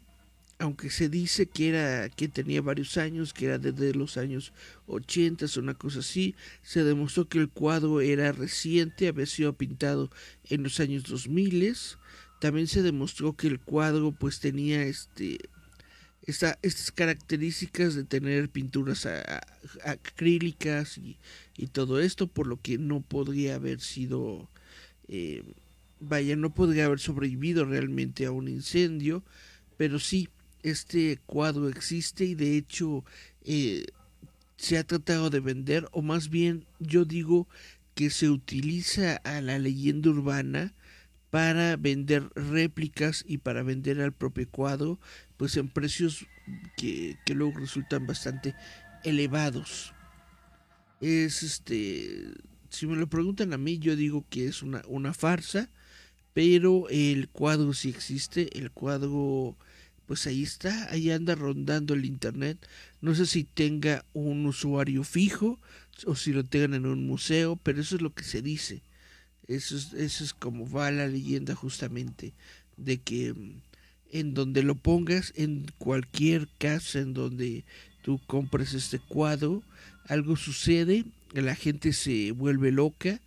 [0.60, 4.54] aunque se dice que era que tenía varios años, que era desde los años
[4.88, 10.10] 80, una cosa así, se demostró que el cuadro era reciente, había sido pintado
[10.50, 11.76] en los años 2000.
[12.40, 15.40] También se demostró que el cuadro pues tenía este
[16.26, 19.08] estas características de tener pinturas
[19.84, 21.18] acrílicas y,
[21.68, 24.50] todo esto, por lo que no podría haber sido,
[25.08, 25.44] eh,
[26.00, 29.24] vaya, no podría haber sobrevivido realmente a un incendio,
[29.76, 30.30] pero sí,
[30.64, 33.06] este cuadro existe y de hecho
[33.44, 33.86] eh,
[34.58, 37.48] se ha tratado de vender, o más bien yo digo
[37.96, 40.74] que se utiliza a la leyenda urbana
[41.30, 45.00] para vender réplicas y para vender al propio cuadro,
[45.38, 46.26] pues en precios
[46.78, 48.56] que, luego resultan bastante
[49.04, 49.94] elevados.
[51.02, 52.34] Es este,
[52.70, 55.70] si me lo preguntan a mí, yo digo que es una, una farsa,
[56.34, 59.58] pero el cuadro sí existe, el cuadro
[60.06, 62.58] pues ahí está, ahí anda rondando el internet.
[63.02, 65.60] No sé si tenga un usuario fijo
[66.06, 68.82] o si lo tengan en un museo, pero eso es lo que se dice.
[69.48, 72.34] Eso es, eso es como va la leyenda justamente,
[72.78, 73.62] de que mm,
[74.12, 77.66] en donde lo pongas, en cualquier casa en donde
[78.04, 79.64] tú compres este cuadro,
[80.08, 83.20] algo sucede, la gente se vuelve loca,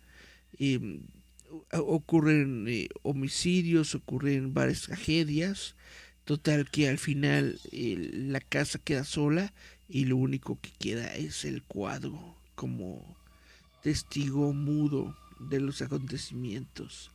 [0.59, 1.01] em,
[1.71, 5.75] ocurren eh, homicidios, ocurren varias tragedias,
[6.27, 9.53] total que al final la casa queda sola
[9.87, 13.15] y lo único que queda es el cuadro como
[13.81, 17.11] testigo mudo de los acontecimientos.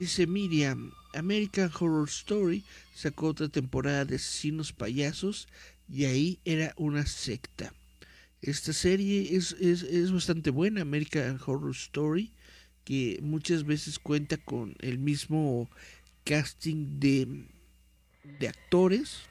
[0.00, 2.64] Dice Miriam, American Horror Story
[2.94, 5.46] sacó otra temporada de asesinos payasos
[5.86, 7.74] y ahí era una secta.
[8.40, 12.32] Esta serie es, es, bastante buena, American Horror Story,
[12.84, 15.68] que muchas veces cuenta con el mismo
[16.24, 17.46] casting de,
[18.24, 19.22] de actores,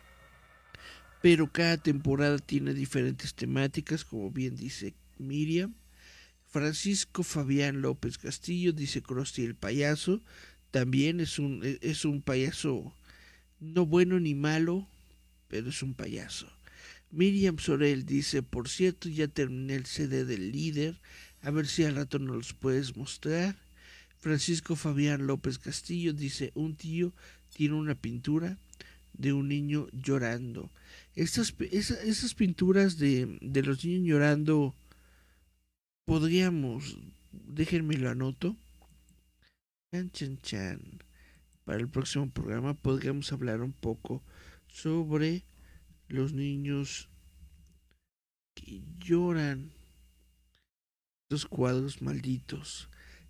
[1.21, 5.73] pero cada temporada tiene diferentes temáticas, como bien dice Miriam.
[6.47, 10.21] Francisco Fabián López Castillo dice Krusty el payaso,
[10.71, 12.93] también es un, es un payaso
[13.59, 14.87] no bueno ni malo,
[15.47, 16.51] pero es un payaso.
[17.11, 20.99] Miriam Sorel dice, por cierto, ya terminé el CD del líder,
[21.41, 23.55] a ver si al rato nos los puedes mostrar.
[24.19, 27.13] Francisco Fabián López Castillo dice, un tío
[27.53, 28.57] tiene una pintura
[29.13, 30.71] de un niño llorando.
[31.15, 34.75] Estas, esas, pinturas de, de, los niños llorando,
[36.05, 36.97] podríamos,
[37.31, 38.55] déjenme lo anoto.
[39.91, 40.81] Chan, chan, chan.
[41.65, 44.23] Para el próximo programa podríamos hablar un poco
[44.67, 45.45] sobre
[46.07, 47.09] los niños
[48.55, 49.71] que lloran.
[51.23, 52.89] Estos cuadros malditos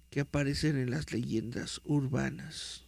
[0.10, 2.86] que aparecen en las leyendas urbanas.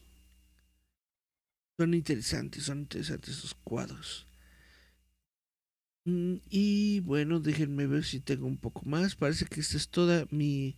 [1.78, 4.28] Son interesantes, son interesantes esos cuadros.
[6.06, 9.16] Mm, y bueno, déjenme ver si tengo un poco más.
[9.16, 10.78] Parece que esta es toda mi,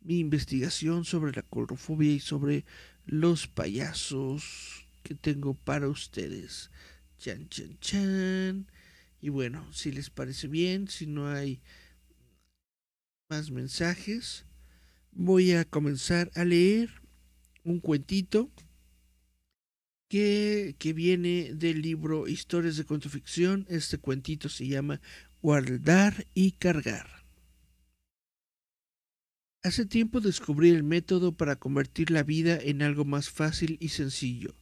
[0.00, 2.64] mi investigación sobre la colrofobia y sobre
[3.06, 6.70] los payasos que tengo para ustedes.
[7.18, 8.66] Chan, chan, chan.
[9.20, 11.62] Y bueno, si les parece bien, si no hay
[13.30, 14.44] más mensajes,
[15.12, 16.90] voy a comenzar a leer
[17.64, 18.50] un cuentito
[20.08, 23.66] que, viene del libro Historias de Cuento Ficción.
[23.68, 25.00] Este cuentito se llama
[25.42, 27.24] Guardar y Cargar.
[29.62, 34.54] Hace tiempo descubrí el método para convertir la vida en algo más fácil y sencillo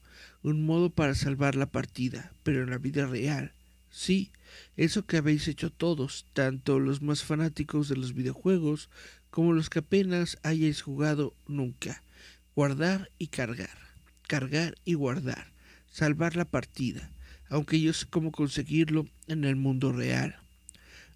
[0.43, 3.53] un modo para salvar la partida, pero en la vida real.
[3.91, 4.31] Sí,
[4.77, 8.89] eso que habéis hecho todos, tanto los más fanáticos de los videojuegos
[9.31, 12.03] como los que apenas hayáis jugado nunca.
[12.55, 13.86] Guardar y cargar,
[14.27, 15.53] cargar y guardar,
[15.91, 17.11] salvar la partida,
[17.49, 20.37] aunque yo sé cómo conseguirlo en el mundo real.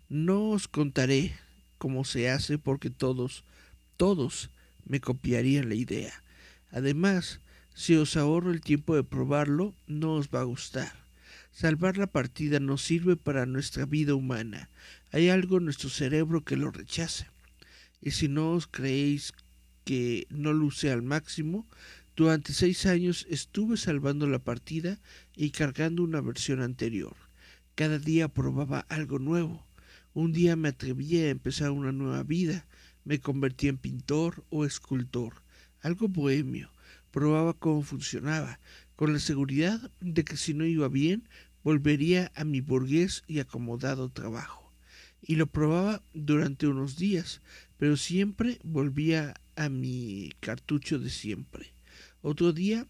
[0.08, 1.34] No os contaré
[1.78, 3.44] cómo se hace porque todos,
[3.96, 4.50] todos
[4.84, 6.22] me copiarían la idea.
[6.70, 7.40] Además,
[7.74, 10.92] si os ahorro el tiempo de probarlo, no os va a gustar.
[11.52, 14.68] Salvar la partida no sirve para nuestra vida humana.
[15.12, 17.32] Hay algo en nuestro cerebro que lo rechaza.
[18.00, 19.32] Y si no os creéis
[19.84, 21.66] que no luce al máximo,
[22.20, 25.00] durante seis años estuve salvando la partida
[25.34, 27.16] y cargando una versión anterior.
[27.74, 29.66] Cada día probaba algo nuevo.
[30.12, 32.66] Un día me atreví a empezar una nueva vida.
[33.06, 35.42] Me convertí en pintor o escultor,
[35.80, 36.70] algo bohemio
[37.10, 38.60] probaba cómo funcionaba,
[38.96, 41.26] con la seguridad de que si no iba bien,
[41.64, 44.74] volvería a mi burgués y acomodado trabajo.
[45.22, 47.40] Y lo probaba durante unos días,
[47.78, 51.72] pero siempre volvía a mi cartucho de siempre.
[52.22, 52.86] Otro día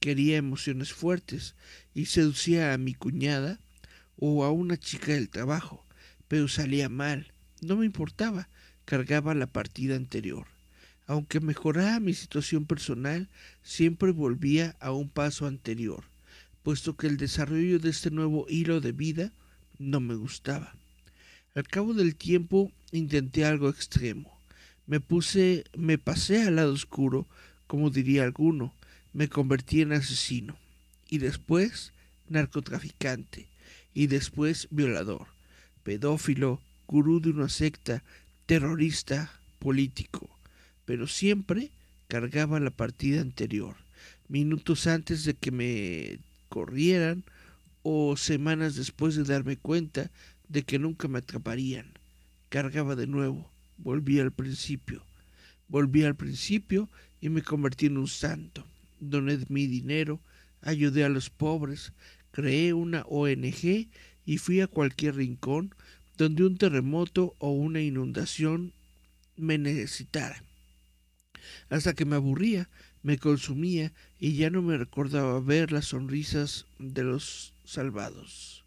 [0.00, 1.54] quería emociones fuertes
[1.94, 3.60] y seducía a mi cuñada
[4.18, 5.84] o a una chica del trabajo,
[6.28, 7.32] pero salía mal.
[7.60, 8.48] No me importaba,
[8.84, 10.46] cargaba la partida anterior.
[11.06, 13.28] Aunque mejoraba mi situación personal,
[13.62, 16.04] siempre volvía a un paso anterior,
[16.62, 19.32] puesto que el desarrollo de este nuevo hilo de vida
[19.78, 20.74] no me gustaba.
[21.54, 24.36] Al cabo del tiempo intenté algo extremo.
[24.86, 27.26] Me puse, me pasé al lado oscuro,
[27.66, 28.74] como diría alguno,
[29.12, 30.56] me convertí en asesino,
[31.08, 31.92] y después
[32.28, 33.48] narcotraficante,
[33.92, 35.26] y después violador,
[35.82, 38.02] pedófilo, gurú de una secta,
[38.46, 40.34] terrorista, político
[40.84, 41.70] pero siempre
[42.08, 43.76] cargaba la partida anterior,
[44.28, 47.24] minutos antes de que me corrieran
[47.82, 50.10] o semanas después de darme cuenta
[50.48, 51.86] de que nunca me atraparían.
[52.48, 55.02] Cargaba de nuevo, volví al principio.
[55.68, 56.88] Volví al principio
[57.24, 58.66] y me convertí en un santo.
[59.00, 60.20] Doné mi dinero,
[60.60, 61.94] ayudé a los pobres,
[62.32, 63.88] creé una ONG
[64.26, 65.74] y fui a cualquier rincón
[66.18, 68.74] donde un terremoto o una inundación
[69.38, 70.44] me necesitara
[71.70, 72.68] hasta que me aburría,
[73.02, 78.66] me consumía y ya no me recordaba ver las sonrisas de los salvados.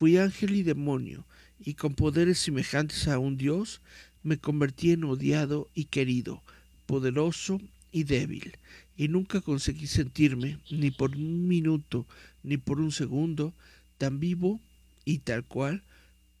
[0.00, 1.26] Fui ángel y demonio,
[1.60, 3.82] y con poderes semejantes a un dios,
[4.24, 6.42] me convertí en odiado y querido,
[6.86, 7.60] poderoso
[7.94, 8.58] y débil,
[8.94, 12.06] y nunca conseguí sentirme, ni por un minuto,
[12.42, 13.54] ni por un segundo,
[13.96, 14.60] tan vivo
[15.06, 15.82] y tal cual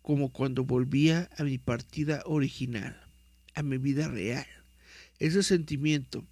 [0.02, 3.00] como cuando volvía a mi partida original,
[3.54, 4.46] a mi vida real
[5.18, 6.24] ese sentimiento,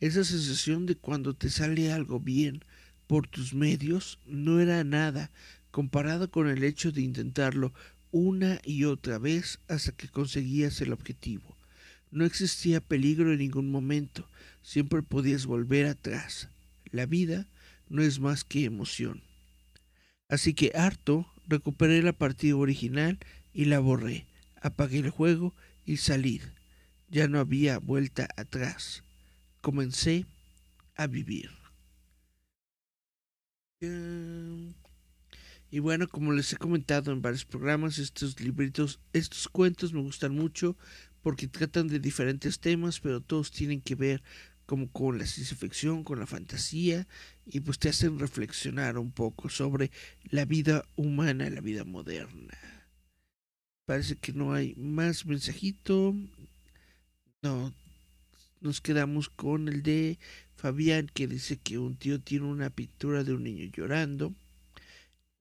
[0.00, 2.64] esa sensación de cuando te sale algo bien
[3.06, 5.30] por tus medios, no era nada
[5.70, 7.72] comparado con el hecho de intentarlo
[8.12, 11.56] una y otra vez hasta que conseguías el objetivo.
[12.10, 14.28] No existía peligro en ningún momento,
[14.62, 16.48] siempre podías volver atrás.
[16.90, 17.46] La vida
[17.88, 19.22] no es más que emoción.
[20.28, 23.18] Así que harto, recuperé la partida original
[23.52, 24.26] y la borré,
[24.62, 25.54] apagué el juego
[25.84, 26.40] y salí.
[27.08, 29.02] Ya no había vuelta atrás.
[29.60, 30.26] Comencé
[30.94, 31.50] a vivir.
[35.70, 40.34] Y bueno, como les he comentado en varios programas, estos libritos, estos cuentos me gustan
[40.34, 40.76] mucho
[41.22, 44.22] porque tratan de diferentes temas, pero todos tienen que ver
[44.70, 47.08] como con la ciencia ficción, con la fantasía,
[47.44, 49.90] y pues te hacen reflexionar un poco sobre
[50.30, 52.56] la vida humana, la vida moderna.
[53.84, 56.14] Parece que no hay más mensajito.
[57.42, 57.74] No,
[58.60, 60.20] nos quedamos con el de
[60.54, 64.32] Fabián que dice que un tío tiene una pintura de un niño llorando.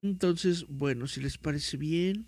[0.01, 2.25] Entonces, bueno, si les parece bien,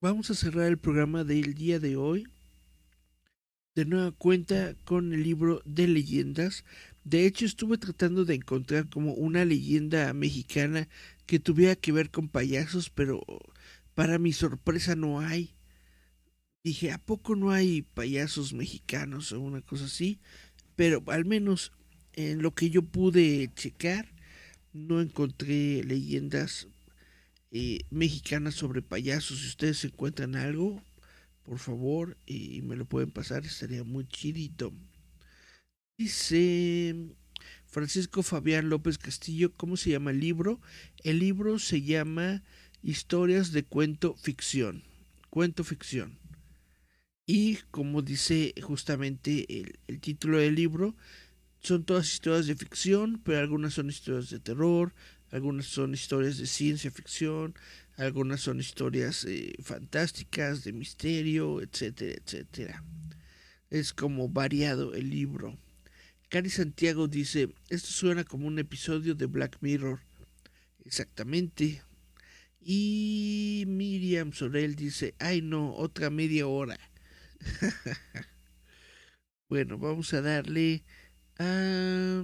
[0.00, 2.26] vamos a cerrar el programa del día de hoy.
[3.76, 6.64] De nueva cuenta con el libro de leyendas.
[7.04, 10.88] De hecho, estuve tratando de encontrar como una leyenda mexicana
[11.26, 13.20] que tuviera que ver con payasos, pero
[13.94, 15.54] para mi sorpresa no hay.
[16.64, 20.20] Dije, ¿a poco no hay payasos mexicanos o una cosa así?
[20.74, 21.70] Pero al menos
[22.14, 24.08] en lo que yo pude checar,
[24.72, 26.68] no encontré leyendas
[27.50, 29.40] eh, mexicanas sobre payasos.
[29.40, 30.82] Si ustedes encuentran algo,
[31.46, 34.72] por favor, y me lo pueden pasar, estaría muy chidito.
[35.96, 37.14] Dice
[37.66, 40.60] Francisco Fabián López Castillo, ¿cómo se llama el libro?
[41.04, 42.42] El libro se llama
[42.82, 44.82] Historias de Cuento Ficción.
[45.30, 46.18] Cuento Ficción.
[47.26, 50.96] Y como dice justamente el, el título del libro,
[51.60, 54.94] son todas historias de ficción, pero algunas son historias de terror,
[55.30, 57.54] algunas son historias de ciencia ficción,
[57.96, 62.84] algunas son historias eh, fantásticas, de misterio, etcétera, etcétera.
[63.70, 65.58] Es como variado el libro.
[66.28, 70.00] Cari Santiago dice, esto suena como un episodio de Black Mirror.
[70.84, 71.82] Exactamente.
[72.60, 76.78] Y Miriam Sorel dice, ay no, otra media hora.
[79.48, 80.84] bueno, vamos a darle
[81.38, 82.22] Ah,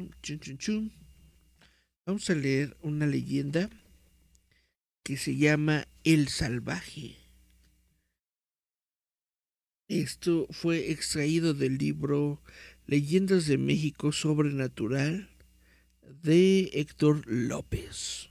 [2.06, 3.68] Vamos a leer una leyenda
[5.02, 7.16] que se llama El Salvaje.
[9.88, 12.40] Esto fue extraído del libro
[12.86, 15.28] Leyendas de México Sobrenatural
[16.22, 18.30] de Héctor López.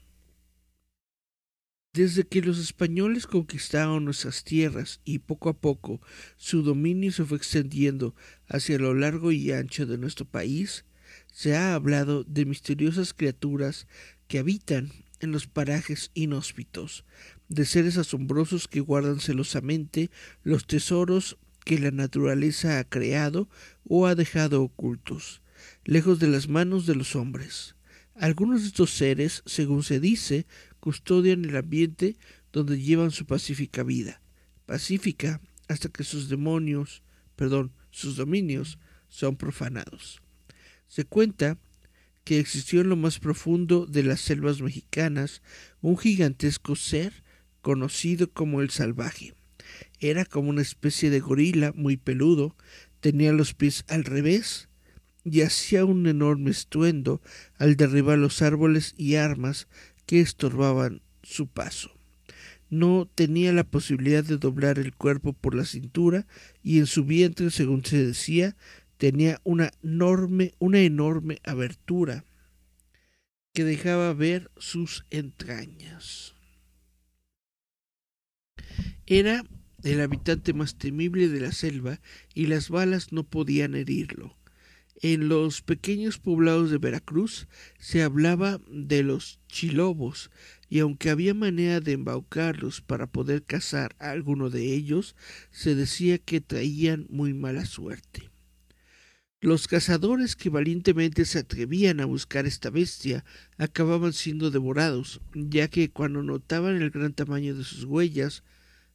[1.93, 6.01] Desde que los españoles conquistaron nuestras tierras y poco a poco
[6.38, 8.15] su dominio se fue extendiendo
[8.47, 10.86] hacia lo largo y ancho de nuestro país,
[11.34, 13.88] se ha hablado de misteriosas criaturas
[14.30, 14.91] que habitan
[15.22, 17.05] en los parajes inhóspitos,
[17.47, 20.09] de seres asombrosos que guardan celosamente
[20.43, 23.47] los tesoros que la naturaleza ha creado
[23.88, 25.41] o ha dejado ocultos,
[25.86, 27.76] lejos de las manos de los hombres.
[28.15, 30.45] Algunos de estos seres, según se dice,
[30.80, 32.17] custodian el ambiente
[32.51, 34.22] donde llevan su pacífica vida,
[34.65, 37.03] pacífica hasta que sus demonios,
[37.36, 40.22] perdón, sus dominios son profanados.
[40.88, 41.57] Se cuenta
[42.24, 45.41] que existió en lo más profundo de las selvas mexicanas
[45.82, 47.24] un gigantesco ser
[47.61, 49.34] conocido como el salvaje.
[49.99, 52.55] Era como una especie de gorila muy peludo,
[52.99, 54.69] tenía los pies al revés
[55.24, 57.22] y hacía un enorme estruendo
[57.57, 59.67] al derribar los árboles y armas
[60.05, 61.91] que estorbaban su paso.
[62.69, 66.26] No tenía la posibilidad de doblar el cuerpo por la cintura
[66.63, 68.55] y en su vientre, según se decía,
[69.01, 72.23] tenía una enorme, una enorme abertura
[73.51, 76.35] que dejaba ver sus entrañas.
[79.07, 79.43] Era
[79.81, 81.99] el habitante más temible de la selva
[82.35, 84.37] y las balas no podían herirlo.
[85.01, 87.47] En los pequeños poblados de Veracruz
[87.79, 90.29] se hablaba de los chilobos,
[90.69, 95.15] y aunque había manera de embaucarlos para poder cazar a alguno de ellos,
[95.49, 98.30] se decía que traían muy mala suerte.
[99.43, 103.25] Los cazadores que valientemente se atrevían a buscar esta bestia
[103.57, 108.43] acababan siendo devorados, ya que cuando notaban el gran tamaño de sus huellas,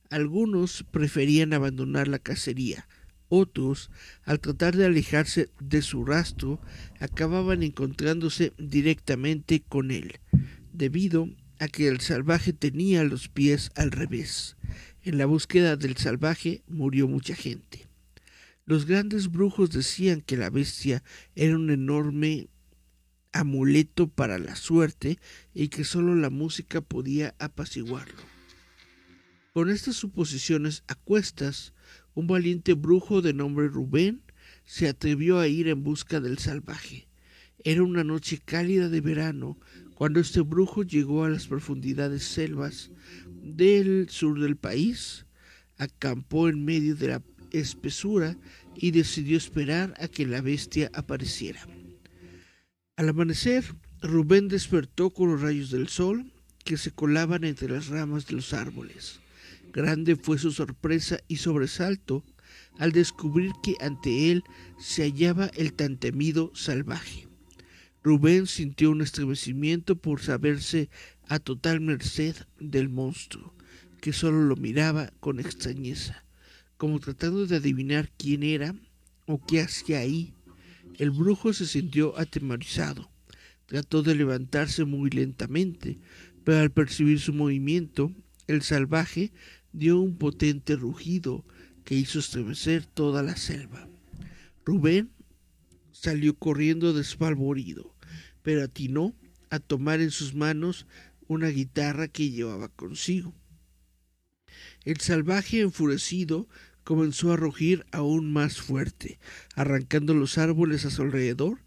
[0.09, 2.87] algunos preferían abandonar la cacería,
[3.29, 3.91] otros,
[4.23, 6.61] al tratar de alejarse de su rastro,
[7.01, 10.21] acababan encontrándose directamente con él,
[10.73, 11.29] debido
[11.59, 14.57] a que el salvaje tenía los pies al revés.
[15.03, 17.89] En la búsqueda del salvaje murió mucha gente.
[18.69, 21.05] Los grandes brujos decían que la bestia
[21.37, 22.49] era un enorme
[23.33, 25.21] amuleto para la suerte
[25.55, 28.21] y que solo la música podía apaciguarlo.
[29.53, 31.75] Con estas suposiciones a cuestas,
[32.15, 34.23] un valiente brujo de nombre Rubén
[34.65, 37.07] se atrevió a ir en busca del salvaje.
[37.63, 39.61] Era una noche cálida de verano
[39.95, 42.91] cuando este brujo llegó a las profundidades selvas
[43.29, 45.25] del sur del país,
[45.79, 47.23] acampó en medio de la
[47.61, 48.37] espesura
[48.75, 51.67] y decidió esperar a que la bestia apareciera.
[52.97, 53.65] Al amanecer,
[54.01, 56.33] Rubén despertó con los rayos del sol
[56.65, 59.21] que se colaban entre las ramas de los árboles.
[59.73, 62.25] Grande fue su sorpresa y sobresalto
[62.79, 64.43] al descubrir que ante él
[64.79, 67.29] se hallaba el tan temido salvaje.
[68.03, 70.89] Rubén sintió un estremecimiento por saberse
[71.29, 73.55] a total merced del monstruo,
[74.01, 76.25] que solo lo miraba con extrañeza,
[76.77, 78.75] como tratando de adivinar quién era
[79.27, 80.35] o qué hacía ahí.
[80.99, 83.11] El brujo se sintió atemorizado.
[83.67, 85.99] Trató de levantarse muy lentamente,
[86.45, 88.13] pero al percibir su movimiento,
[88.47, 89.33] el salvaje
[89.73, 91.45] dio un potente rugido
[91.85, 93.89] que hizo estremecer toda la selva.
[94.65, 95.11] Rubén
[95.93, 97.95] salió corriendo despalvorido,
[98.43, 99.15] pero atinó
[99.51, 100.87] a tomar en sus manos
[101.29, 103.35] una guitarra que llevaba consigo.
[104.85, 106.49] El salvaje enfurecido
[106.85, 109.19] comenzó a rugir aún más fuerte,
[109.55, 111.59] arrancando los árboles a su alrededor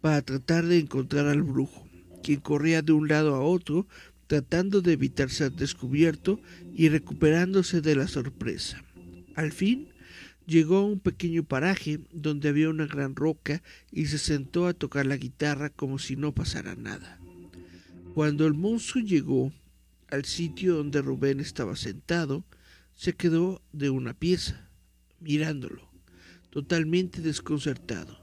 [0.00, 1.88] para tratar de encontrar al brujo,
[2.22, 3.88] quien corría de un lado a otro
[4.28, 6.40] tratando de evitar ser descubierto
[6.74, 8.84] y recuperándose de la sorpresa.
[9.34, 9.88] Al fin
[10.46, 15.06] llegó a un pequeño paraje donde había una gran roca y se sentó a tocar
[15.06, 17.18] la guitarra como si no pasara nada.
[18.14, 19.52] Cuando el monstruo llegó
[20.10, 22.44] al sitio donde Rubén estaba sentado,
[22.94, 24.70] se quedó de una pieza
[25.20, 25.90] mirándolo,
[26.50, 28.18] totalmente desconcertado.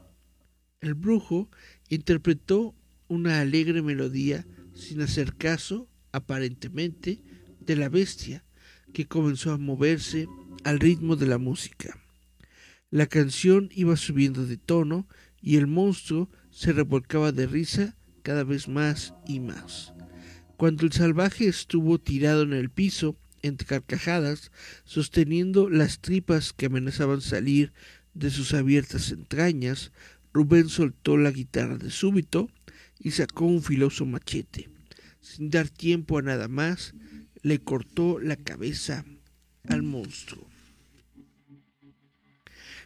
[0.80, 1.50] El brujo
[1.88, 2.74] interpretó
[3.08, 7.22] una alegre melodía sin hacer caso, aparentemente,
[7.60, 8.44] de la bestia,
[8.92, 10.26] que comenzó a moverse
[10.64, 11.98] al ritmo de la música.
[12.90, 15.08] La canción iba subiendo de tono
[15.40, 19.95] y el monstruo se revolcaba de risa cada vez más y más.
[20.56, 24.50] Cuando el salvaje estuvo tirado en el piso, entre carcajadas,
[24.84, 27.72] sosteniendo las tripas que amenazaban salir
[28.14, 29.92] de sus abiertas entrañas,
[30.32, 32.50] Rubén soltó la guitarra de súbito
[32.98, 34.70] y sacó un filoso machete.
[35.20, 36.94] Sin dar tiempo a nada más,
[37.42, 39.04] le cortó la cabeza
[39.68, 40.46] al monstruo.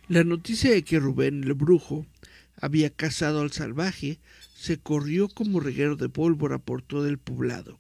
[0.08, 2.04] La noticia de que Rubén el brujo
[2.56, 4.18] había cazado al salvaje
[4.60, 7.78] se corrió como reguero de pólvora por todo el poblado.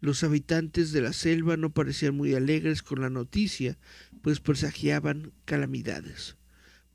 [0.00, 3.78] Los habitantes de la selva no parecían muy alegres con la noticia,
[4.20, 6.36] pues presagiaban calamidades.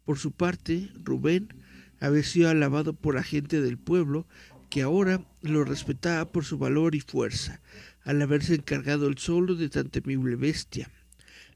[0.04, 1.48] Por su parte, Rubén
[2.02, 4.28] había sido alabado por la gente del pueblo,
[4.70, 7.62] que ahora lo respetaba por su valor y fuerza,
[8.04, 10.92] al haberse encargado el solo de tan temible bestia.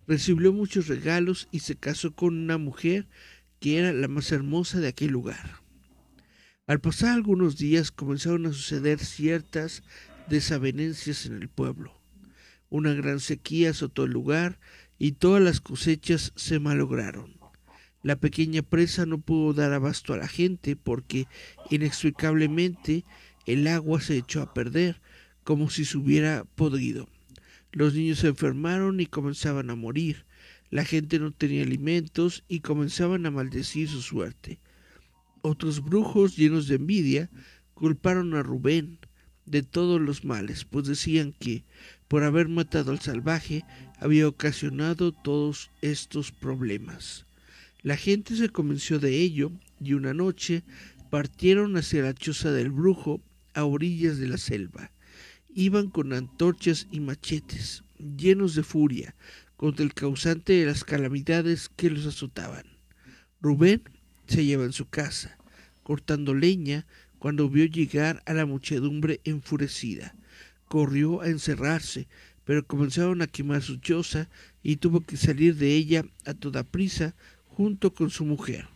[0.07, 3.09] Recibió muchos regalos y se casó con una mujer
[3.59, 5.66] que era la más hermosa de aquel lugar.
[6.67, 9.83] Al pasar algunos días comenzaron a suceder ciertas
[10.27, 11.93] desavenencias en el pueblo.
[12.69, 14.59] Una gran sequía azotó el lugar
[14.99, 17.37] y todas las cosechas se malograron.
[18.03, 21.27] La pequeña presa no pudo dar abasto a la gente porque
[21.69, 23.05] inexplicablemente
[23.45, 24.99] el agua se echó a perder
[25.45, 27.07] como si se hubiera podrido.
[27.71, 30.25] Los niños se enfermaron y comenzaban a morir.
[30.69, 34.59] La gente no tenía alimentos y comenzaban a maldecir su suerte.
[35.41, 37.29] Otros brujos llenos de envidia
[37.73, 38.99] culparon a Rubén,
[39.45, 41.63] de todos los males, pues decían que,
[42.07, 43.63] por haber matado al salvaje,
[43.99, 47.25] había ocasionado todos estos problemas.
[47.81, 50.63] La gente se convenció de ello y una noche
[51.09, 53.21] partieron hacia la choza del brujo
[53.53, 54.91] a orillas de la selva.
[55.53, 59.15] Iban con antorchas y machetes, llenos de furia,
[59.55, 62.65] contra el causante de las calamidades que los azotaban.
[63.41, 63.83] Rubén
[64.27, 65.37] se lleva en su casa,
[65.83, 66.85] cortando leña
[67.19, 70.15] cuando vio llegar a la muchedumbre enfurecida.
[70.67, 72.07] Corrió a encerrarse,
[72.43, 74.29] pero comenzaron a quemar su choza
[74.63, 77.15] y tuvo que salir de ella a toda prisa
[77.47, 78.67] junto con su mujer.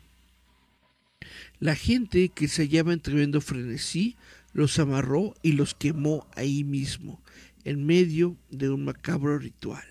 [1.59, 4.17] La gente que se hallaba en tremendo frenesí
[4.53, 7.21] los amarró y los quemó ahí mismo,
[7.63, 9.85] en medio de un macabro ritual.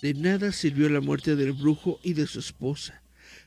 [0.00, 3.03] De nada sirvió la muerte del brujo y de su esposa.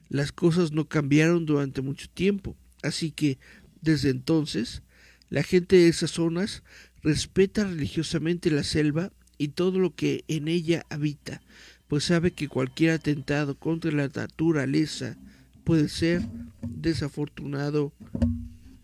[0.10, 3.38] Las cosas no cambiaron durante mucho tiempo, así que
[3.82, 4.82] desde entonces,
[5.30, 6.64] la gente de esas zonas
[7.04, 11.42] respeta religiosamente la selva y todo lo que en ella habita,
[11.88, 15.18] pues sabe que cualquier atentado contra la naturaleza
[15.64, 16.22] puede ser
[16.62, 17.94] desafortunado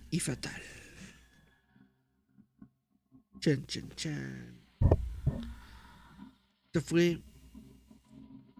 [0.09, 0.61] y fatal.
[3.39, 4.57] Chan, chan, chan.
[6.65, 7.21] Esta fue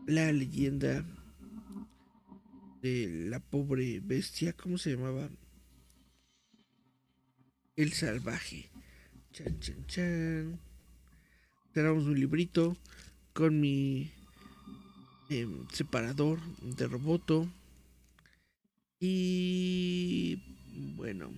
[0.07, 1.05] la leyenda
[2.83, 5.29] de la pobre bestia, ¿cómo se llamaba?
[7.77, 8.69] El salvaje.
[9.31, 10.59] Chan, chan, chan.
[11.71, 12.75] Tenemos un librito
[13.31, 14.11] con mi
[15.29, 17.49] em, separador de roboto.
[18.99, 20.41] Y
[20.97, 21.31] bueno,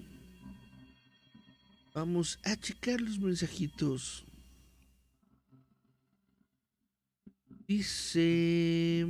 [1.93, 4.25] vamos a checar los mensajitos.
[7.67, 9.05] Dice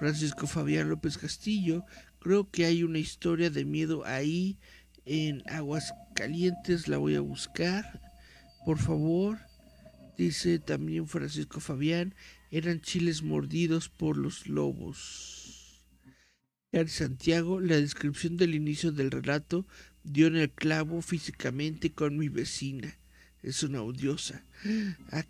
[0.00, 1.84] Francisco Fabián López Castillo,
[2.20, 4.56] creo que hay una historia de miedo ahí
[5.04, 8.00] en Aguas Calientes, la voy a buscar,
[8.64, 9.38] por favor.
[10.16, 12.14] Dice también Francisco Fabián,
[12.50, 15.84] eran chiles mordidos por los lobos.
[16.72, 19.66] Gary Santiago, la descripción del inicio del relato
[20.02, 22.96] dio en el clavo físicamente con mi vecina.
[23.42, 24.46] Es una odiosa.
[25.12, 25.24] Ah.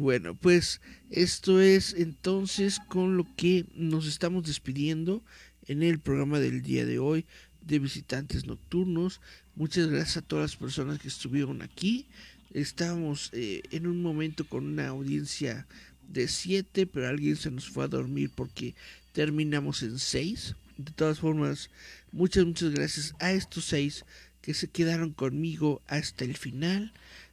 [0.00, 0.80] Bueno, pues
[1.10, 5.22] esto es entonces con lo que nos estamos despidiendo
[5.66, 7.26] en el programa del día de hoy
[7.60, 9.20] de visitantes nocturnos.
[9.56, 12.06] Muchas gracias a todas las personas que estuvieron aquí.
[12.54, 15.66] Estábamos eh, en un momento con una audiencia
[16.08, 18.74] de 7, pero alguien se nos fue a dormir porque
[19.12, 20.56] terminamos en 6.
[20.78, 21.68] De todas formas,
[22.10, 24.06] muchas, muchas gracias a estos 6
[24.40, 26.90] que se quedaron conmigo hasta el final.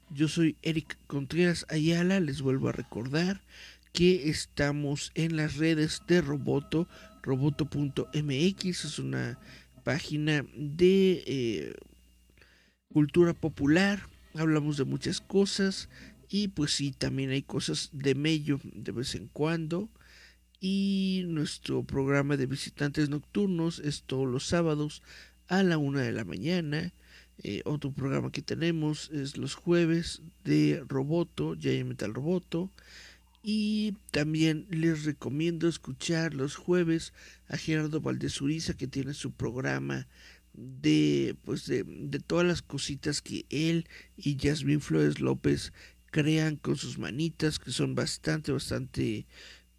[0.10, 3.42] Yo soy Eric Contreras Ayala, les vuelvo a recordar
[3.94, 6.88] que estamos en las redes de Roboto,
[7.24, 9.40] roboto.mx, es una
[9.84, 11.74] página de eh,
[12.92, 14.02] cultura popular
[14.40, 15.90] hablamos de muchas cosas
[16.30, 19.90] y pues sí, también hay cosas de mello de vez en cuando.
[20.60, 25.04] Y nuestro programa de visitantes nocturnos es todos los sábados
[25.48, 26.94] a la una de la mañana.
[27.44, 32.72] Eh, otro programa que tenemos es los jueves de Roboto, Jay Metal Roboto.
[33.44, 37.14] Y también les recomiendo escuchar los jueves
[37.48, 40.08] a Gerardo Valdezuriza que tiene su programa
[40.58, 41.86] de pues de,
[42.26, 45.72] todas las cositas que él y Jasmine Flores López
[46.08, 49.28] crean con sus manitas que son bastante bastante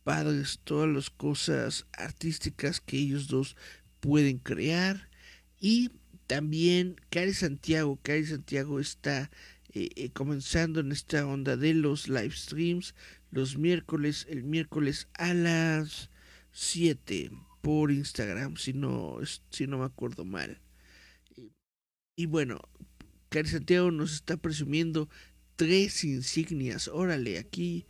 [0.05, 3.57] padres todas las cosas artísticas que ellos dos
[3.99, 5.11] pueden crear
[5.61, 5.91] y
[6.29, 9.33] también Cari Santiago Cari Santiago está
[9.72, 12.95] eh, eh, comenzando en esta onda de los live streams
[13.33, 16.11] los miércoles el miércoles a las
[16.53, 19.18] 7 por Instagram si no
[19.51, 20.61] si no me acuerdo mal
[22.18, 22.61] y bueno,
[23.29, 25.09] Cari Santiago nos está presumiendo
[25.55, 26.89] tres insignias.
[26.89, 27.87] Órale, aquí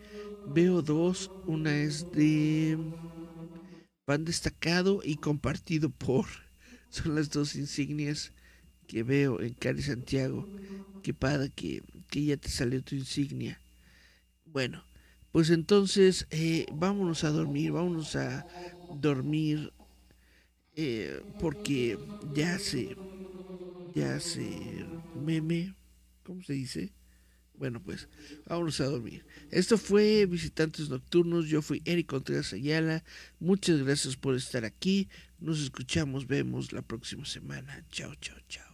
[0.46, 1.30] veo dos.
[1.46, 2.76] Una es de
[4.04, 6.26] pan destacado y compartido por.
[6.90, 8.32] Son las dos insignias
[8.86, 10.48] que veo en Cari Santiago.
[11.02, 13.60] Qué padre que, que ya te salió tu insignia.
[14.46, 14.84] Bueno,
[15.32, 18.46] pues entonces eh, vámonos a dormir, vámonos a
[18.88, 19.72] dormir
[20.76, 22.96] eh, porque ya se
[23.94, 25.74] ya hace meme,
[26.24, 26.92] ¿cómo se dice?
[27.58, 28.08] Bueno, pues
[28.46, 29.24] vámonos a dormir.
[29.50, 31.48] Esto fue Visitantes Nocturnos.
[31.48, 33.02] Yo fui Eric Contreras Ayala.
[33.40, 35.08] Muchas gracias por estar aquí.
[35.40, 37.84] Nos escuchamos, vemos la próxima semana.
[37.90, 38.67] Chao, chao, chao.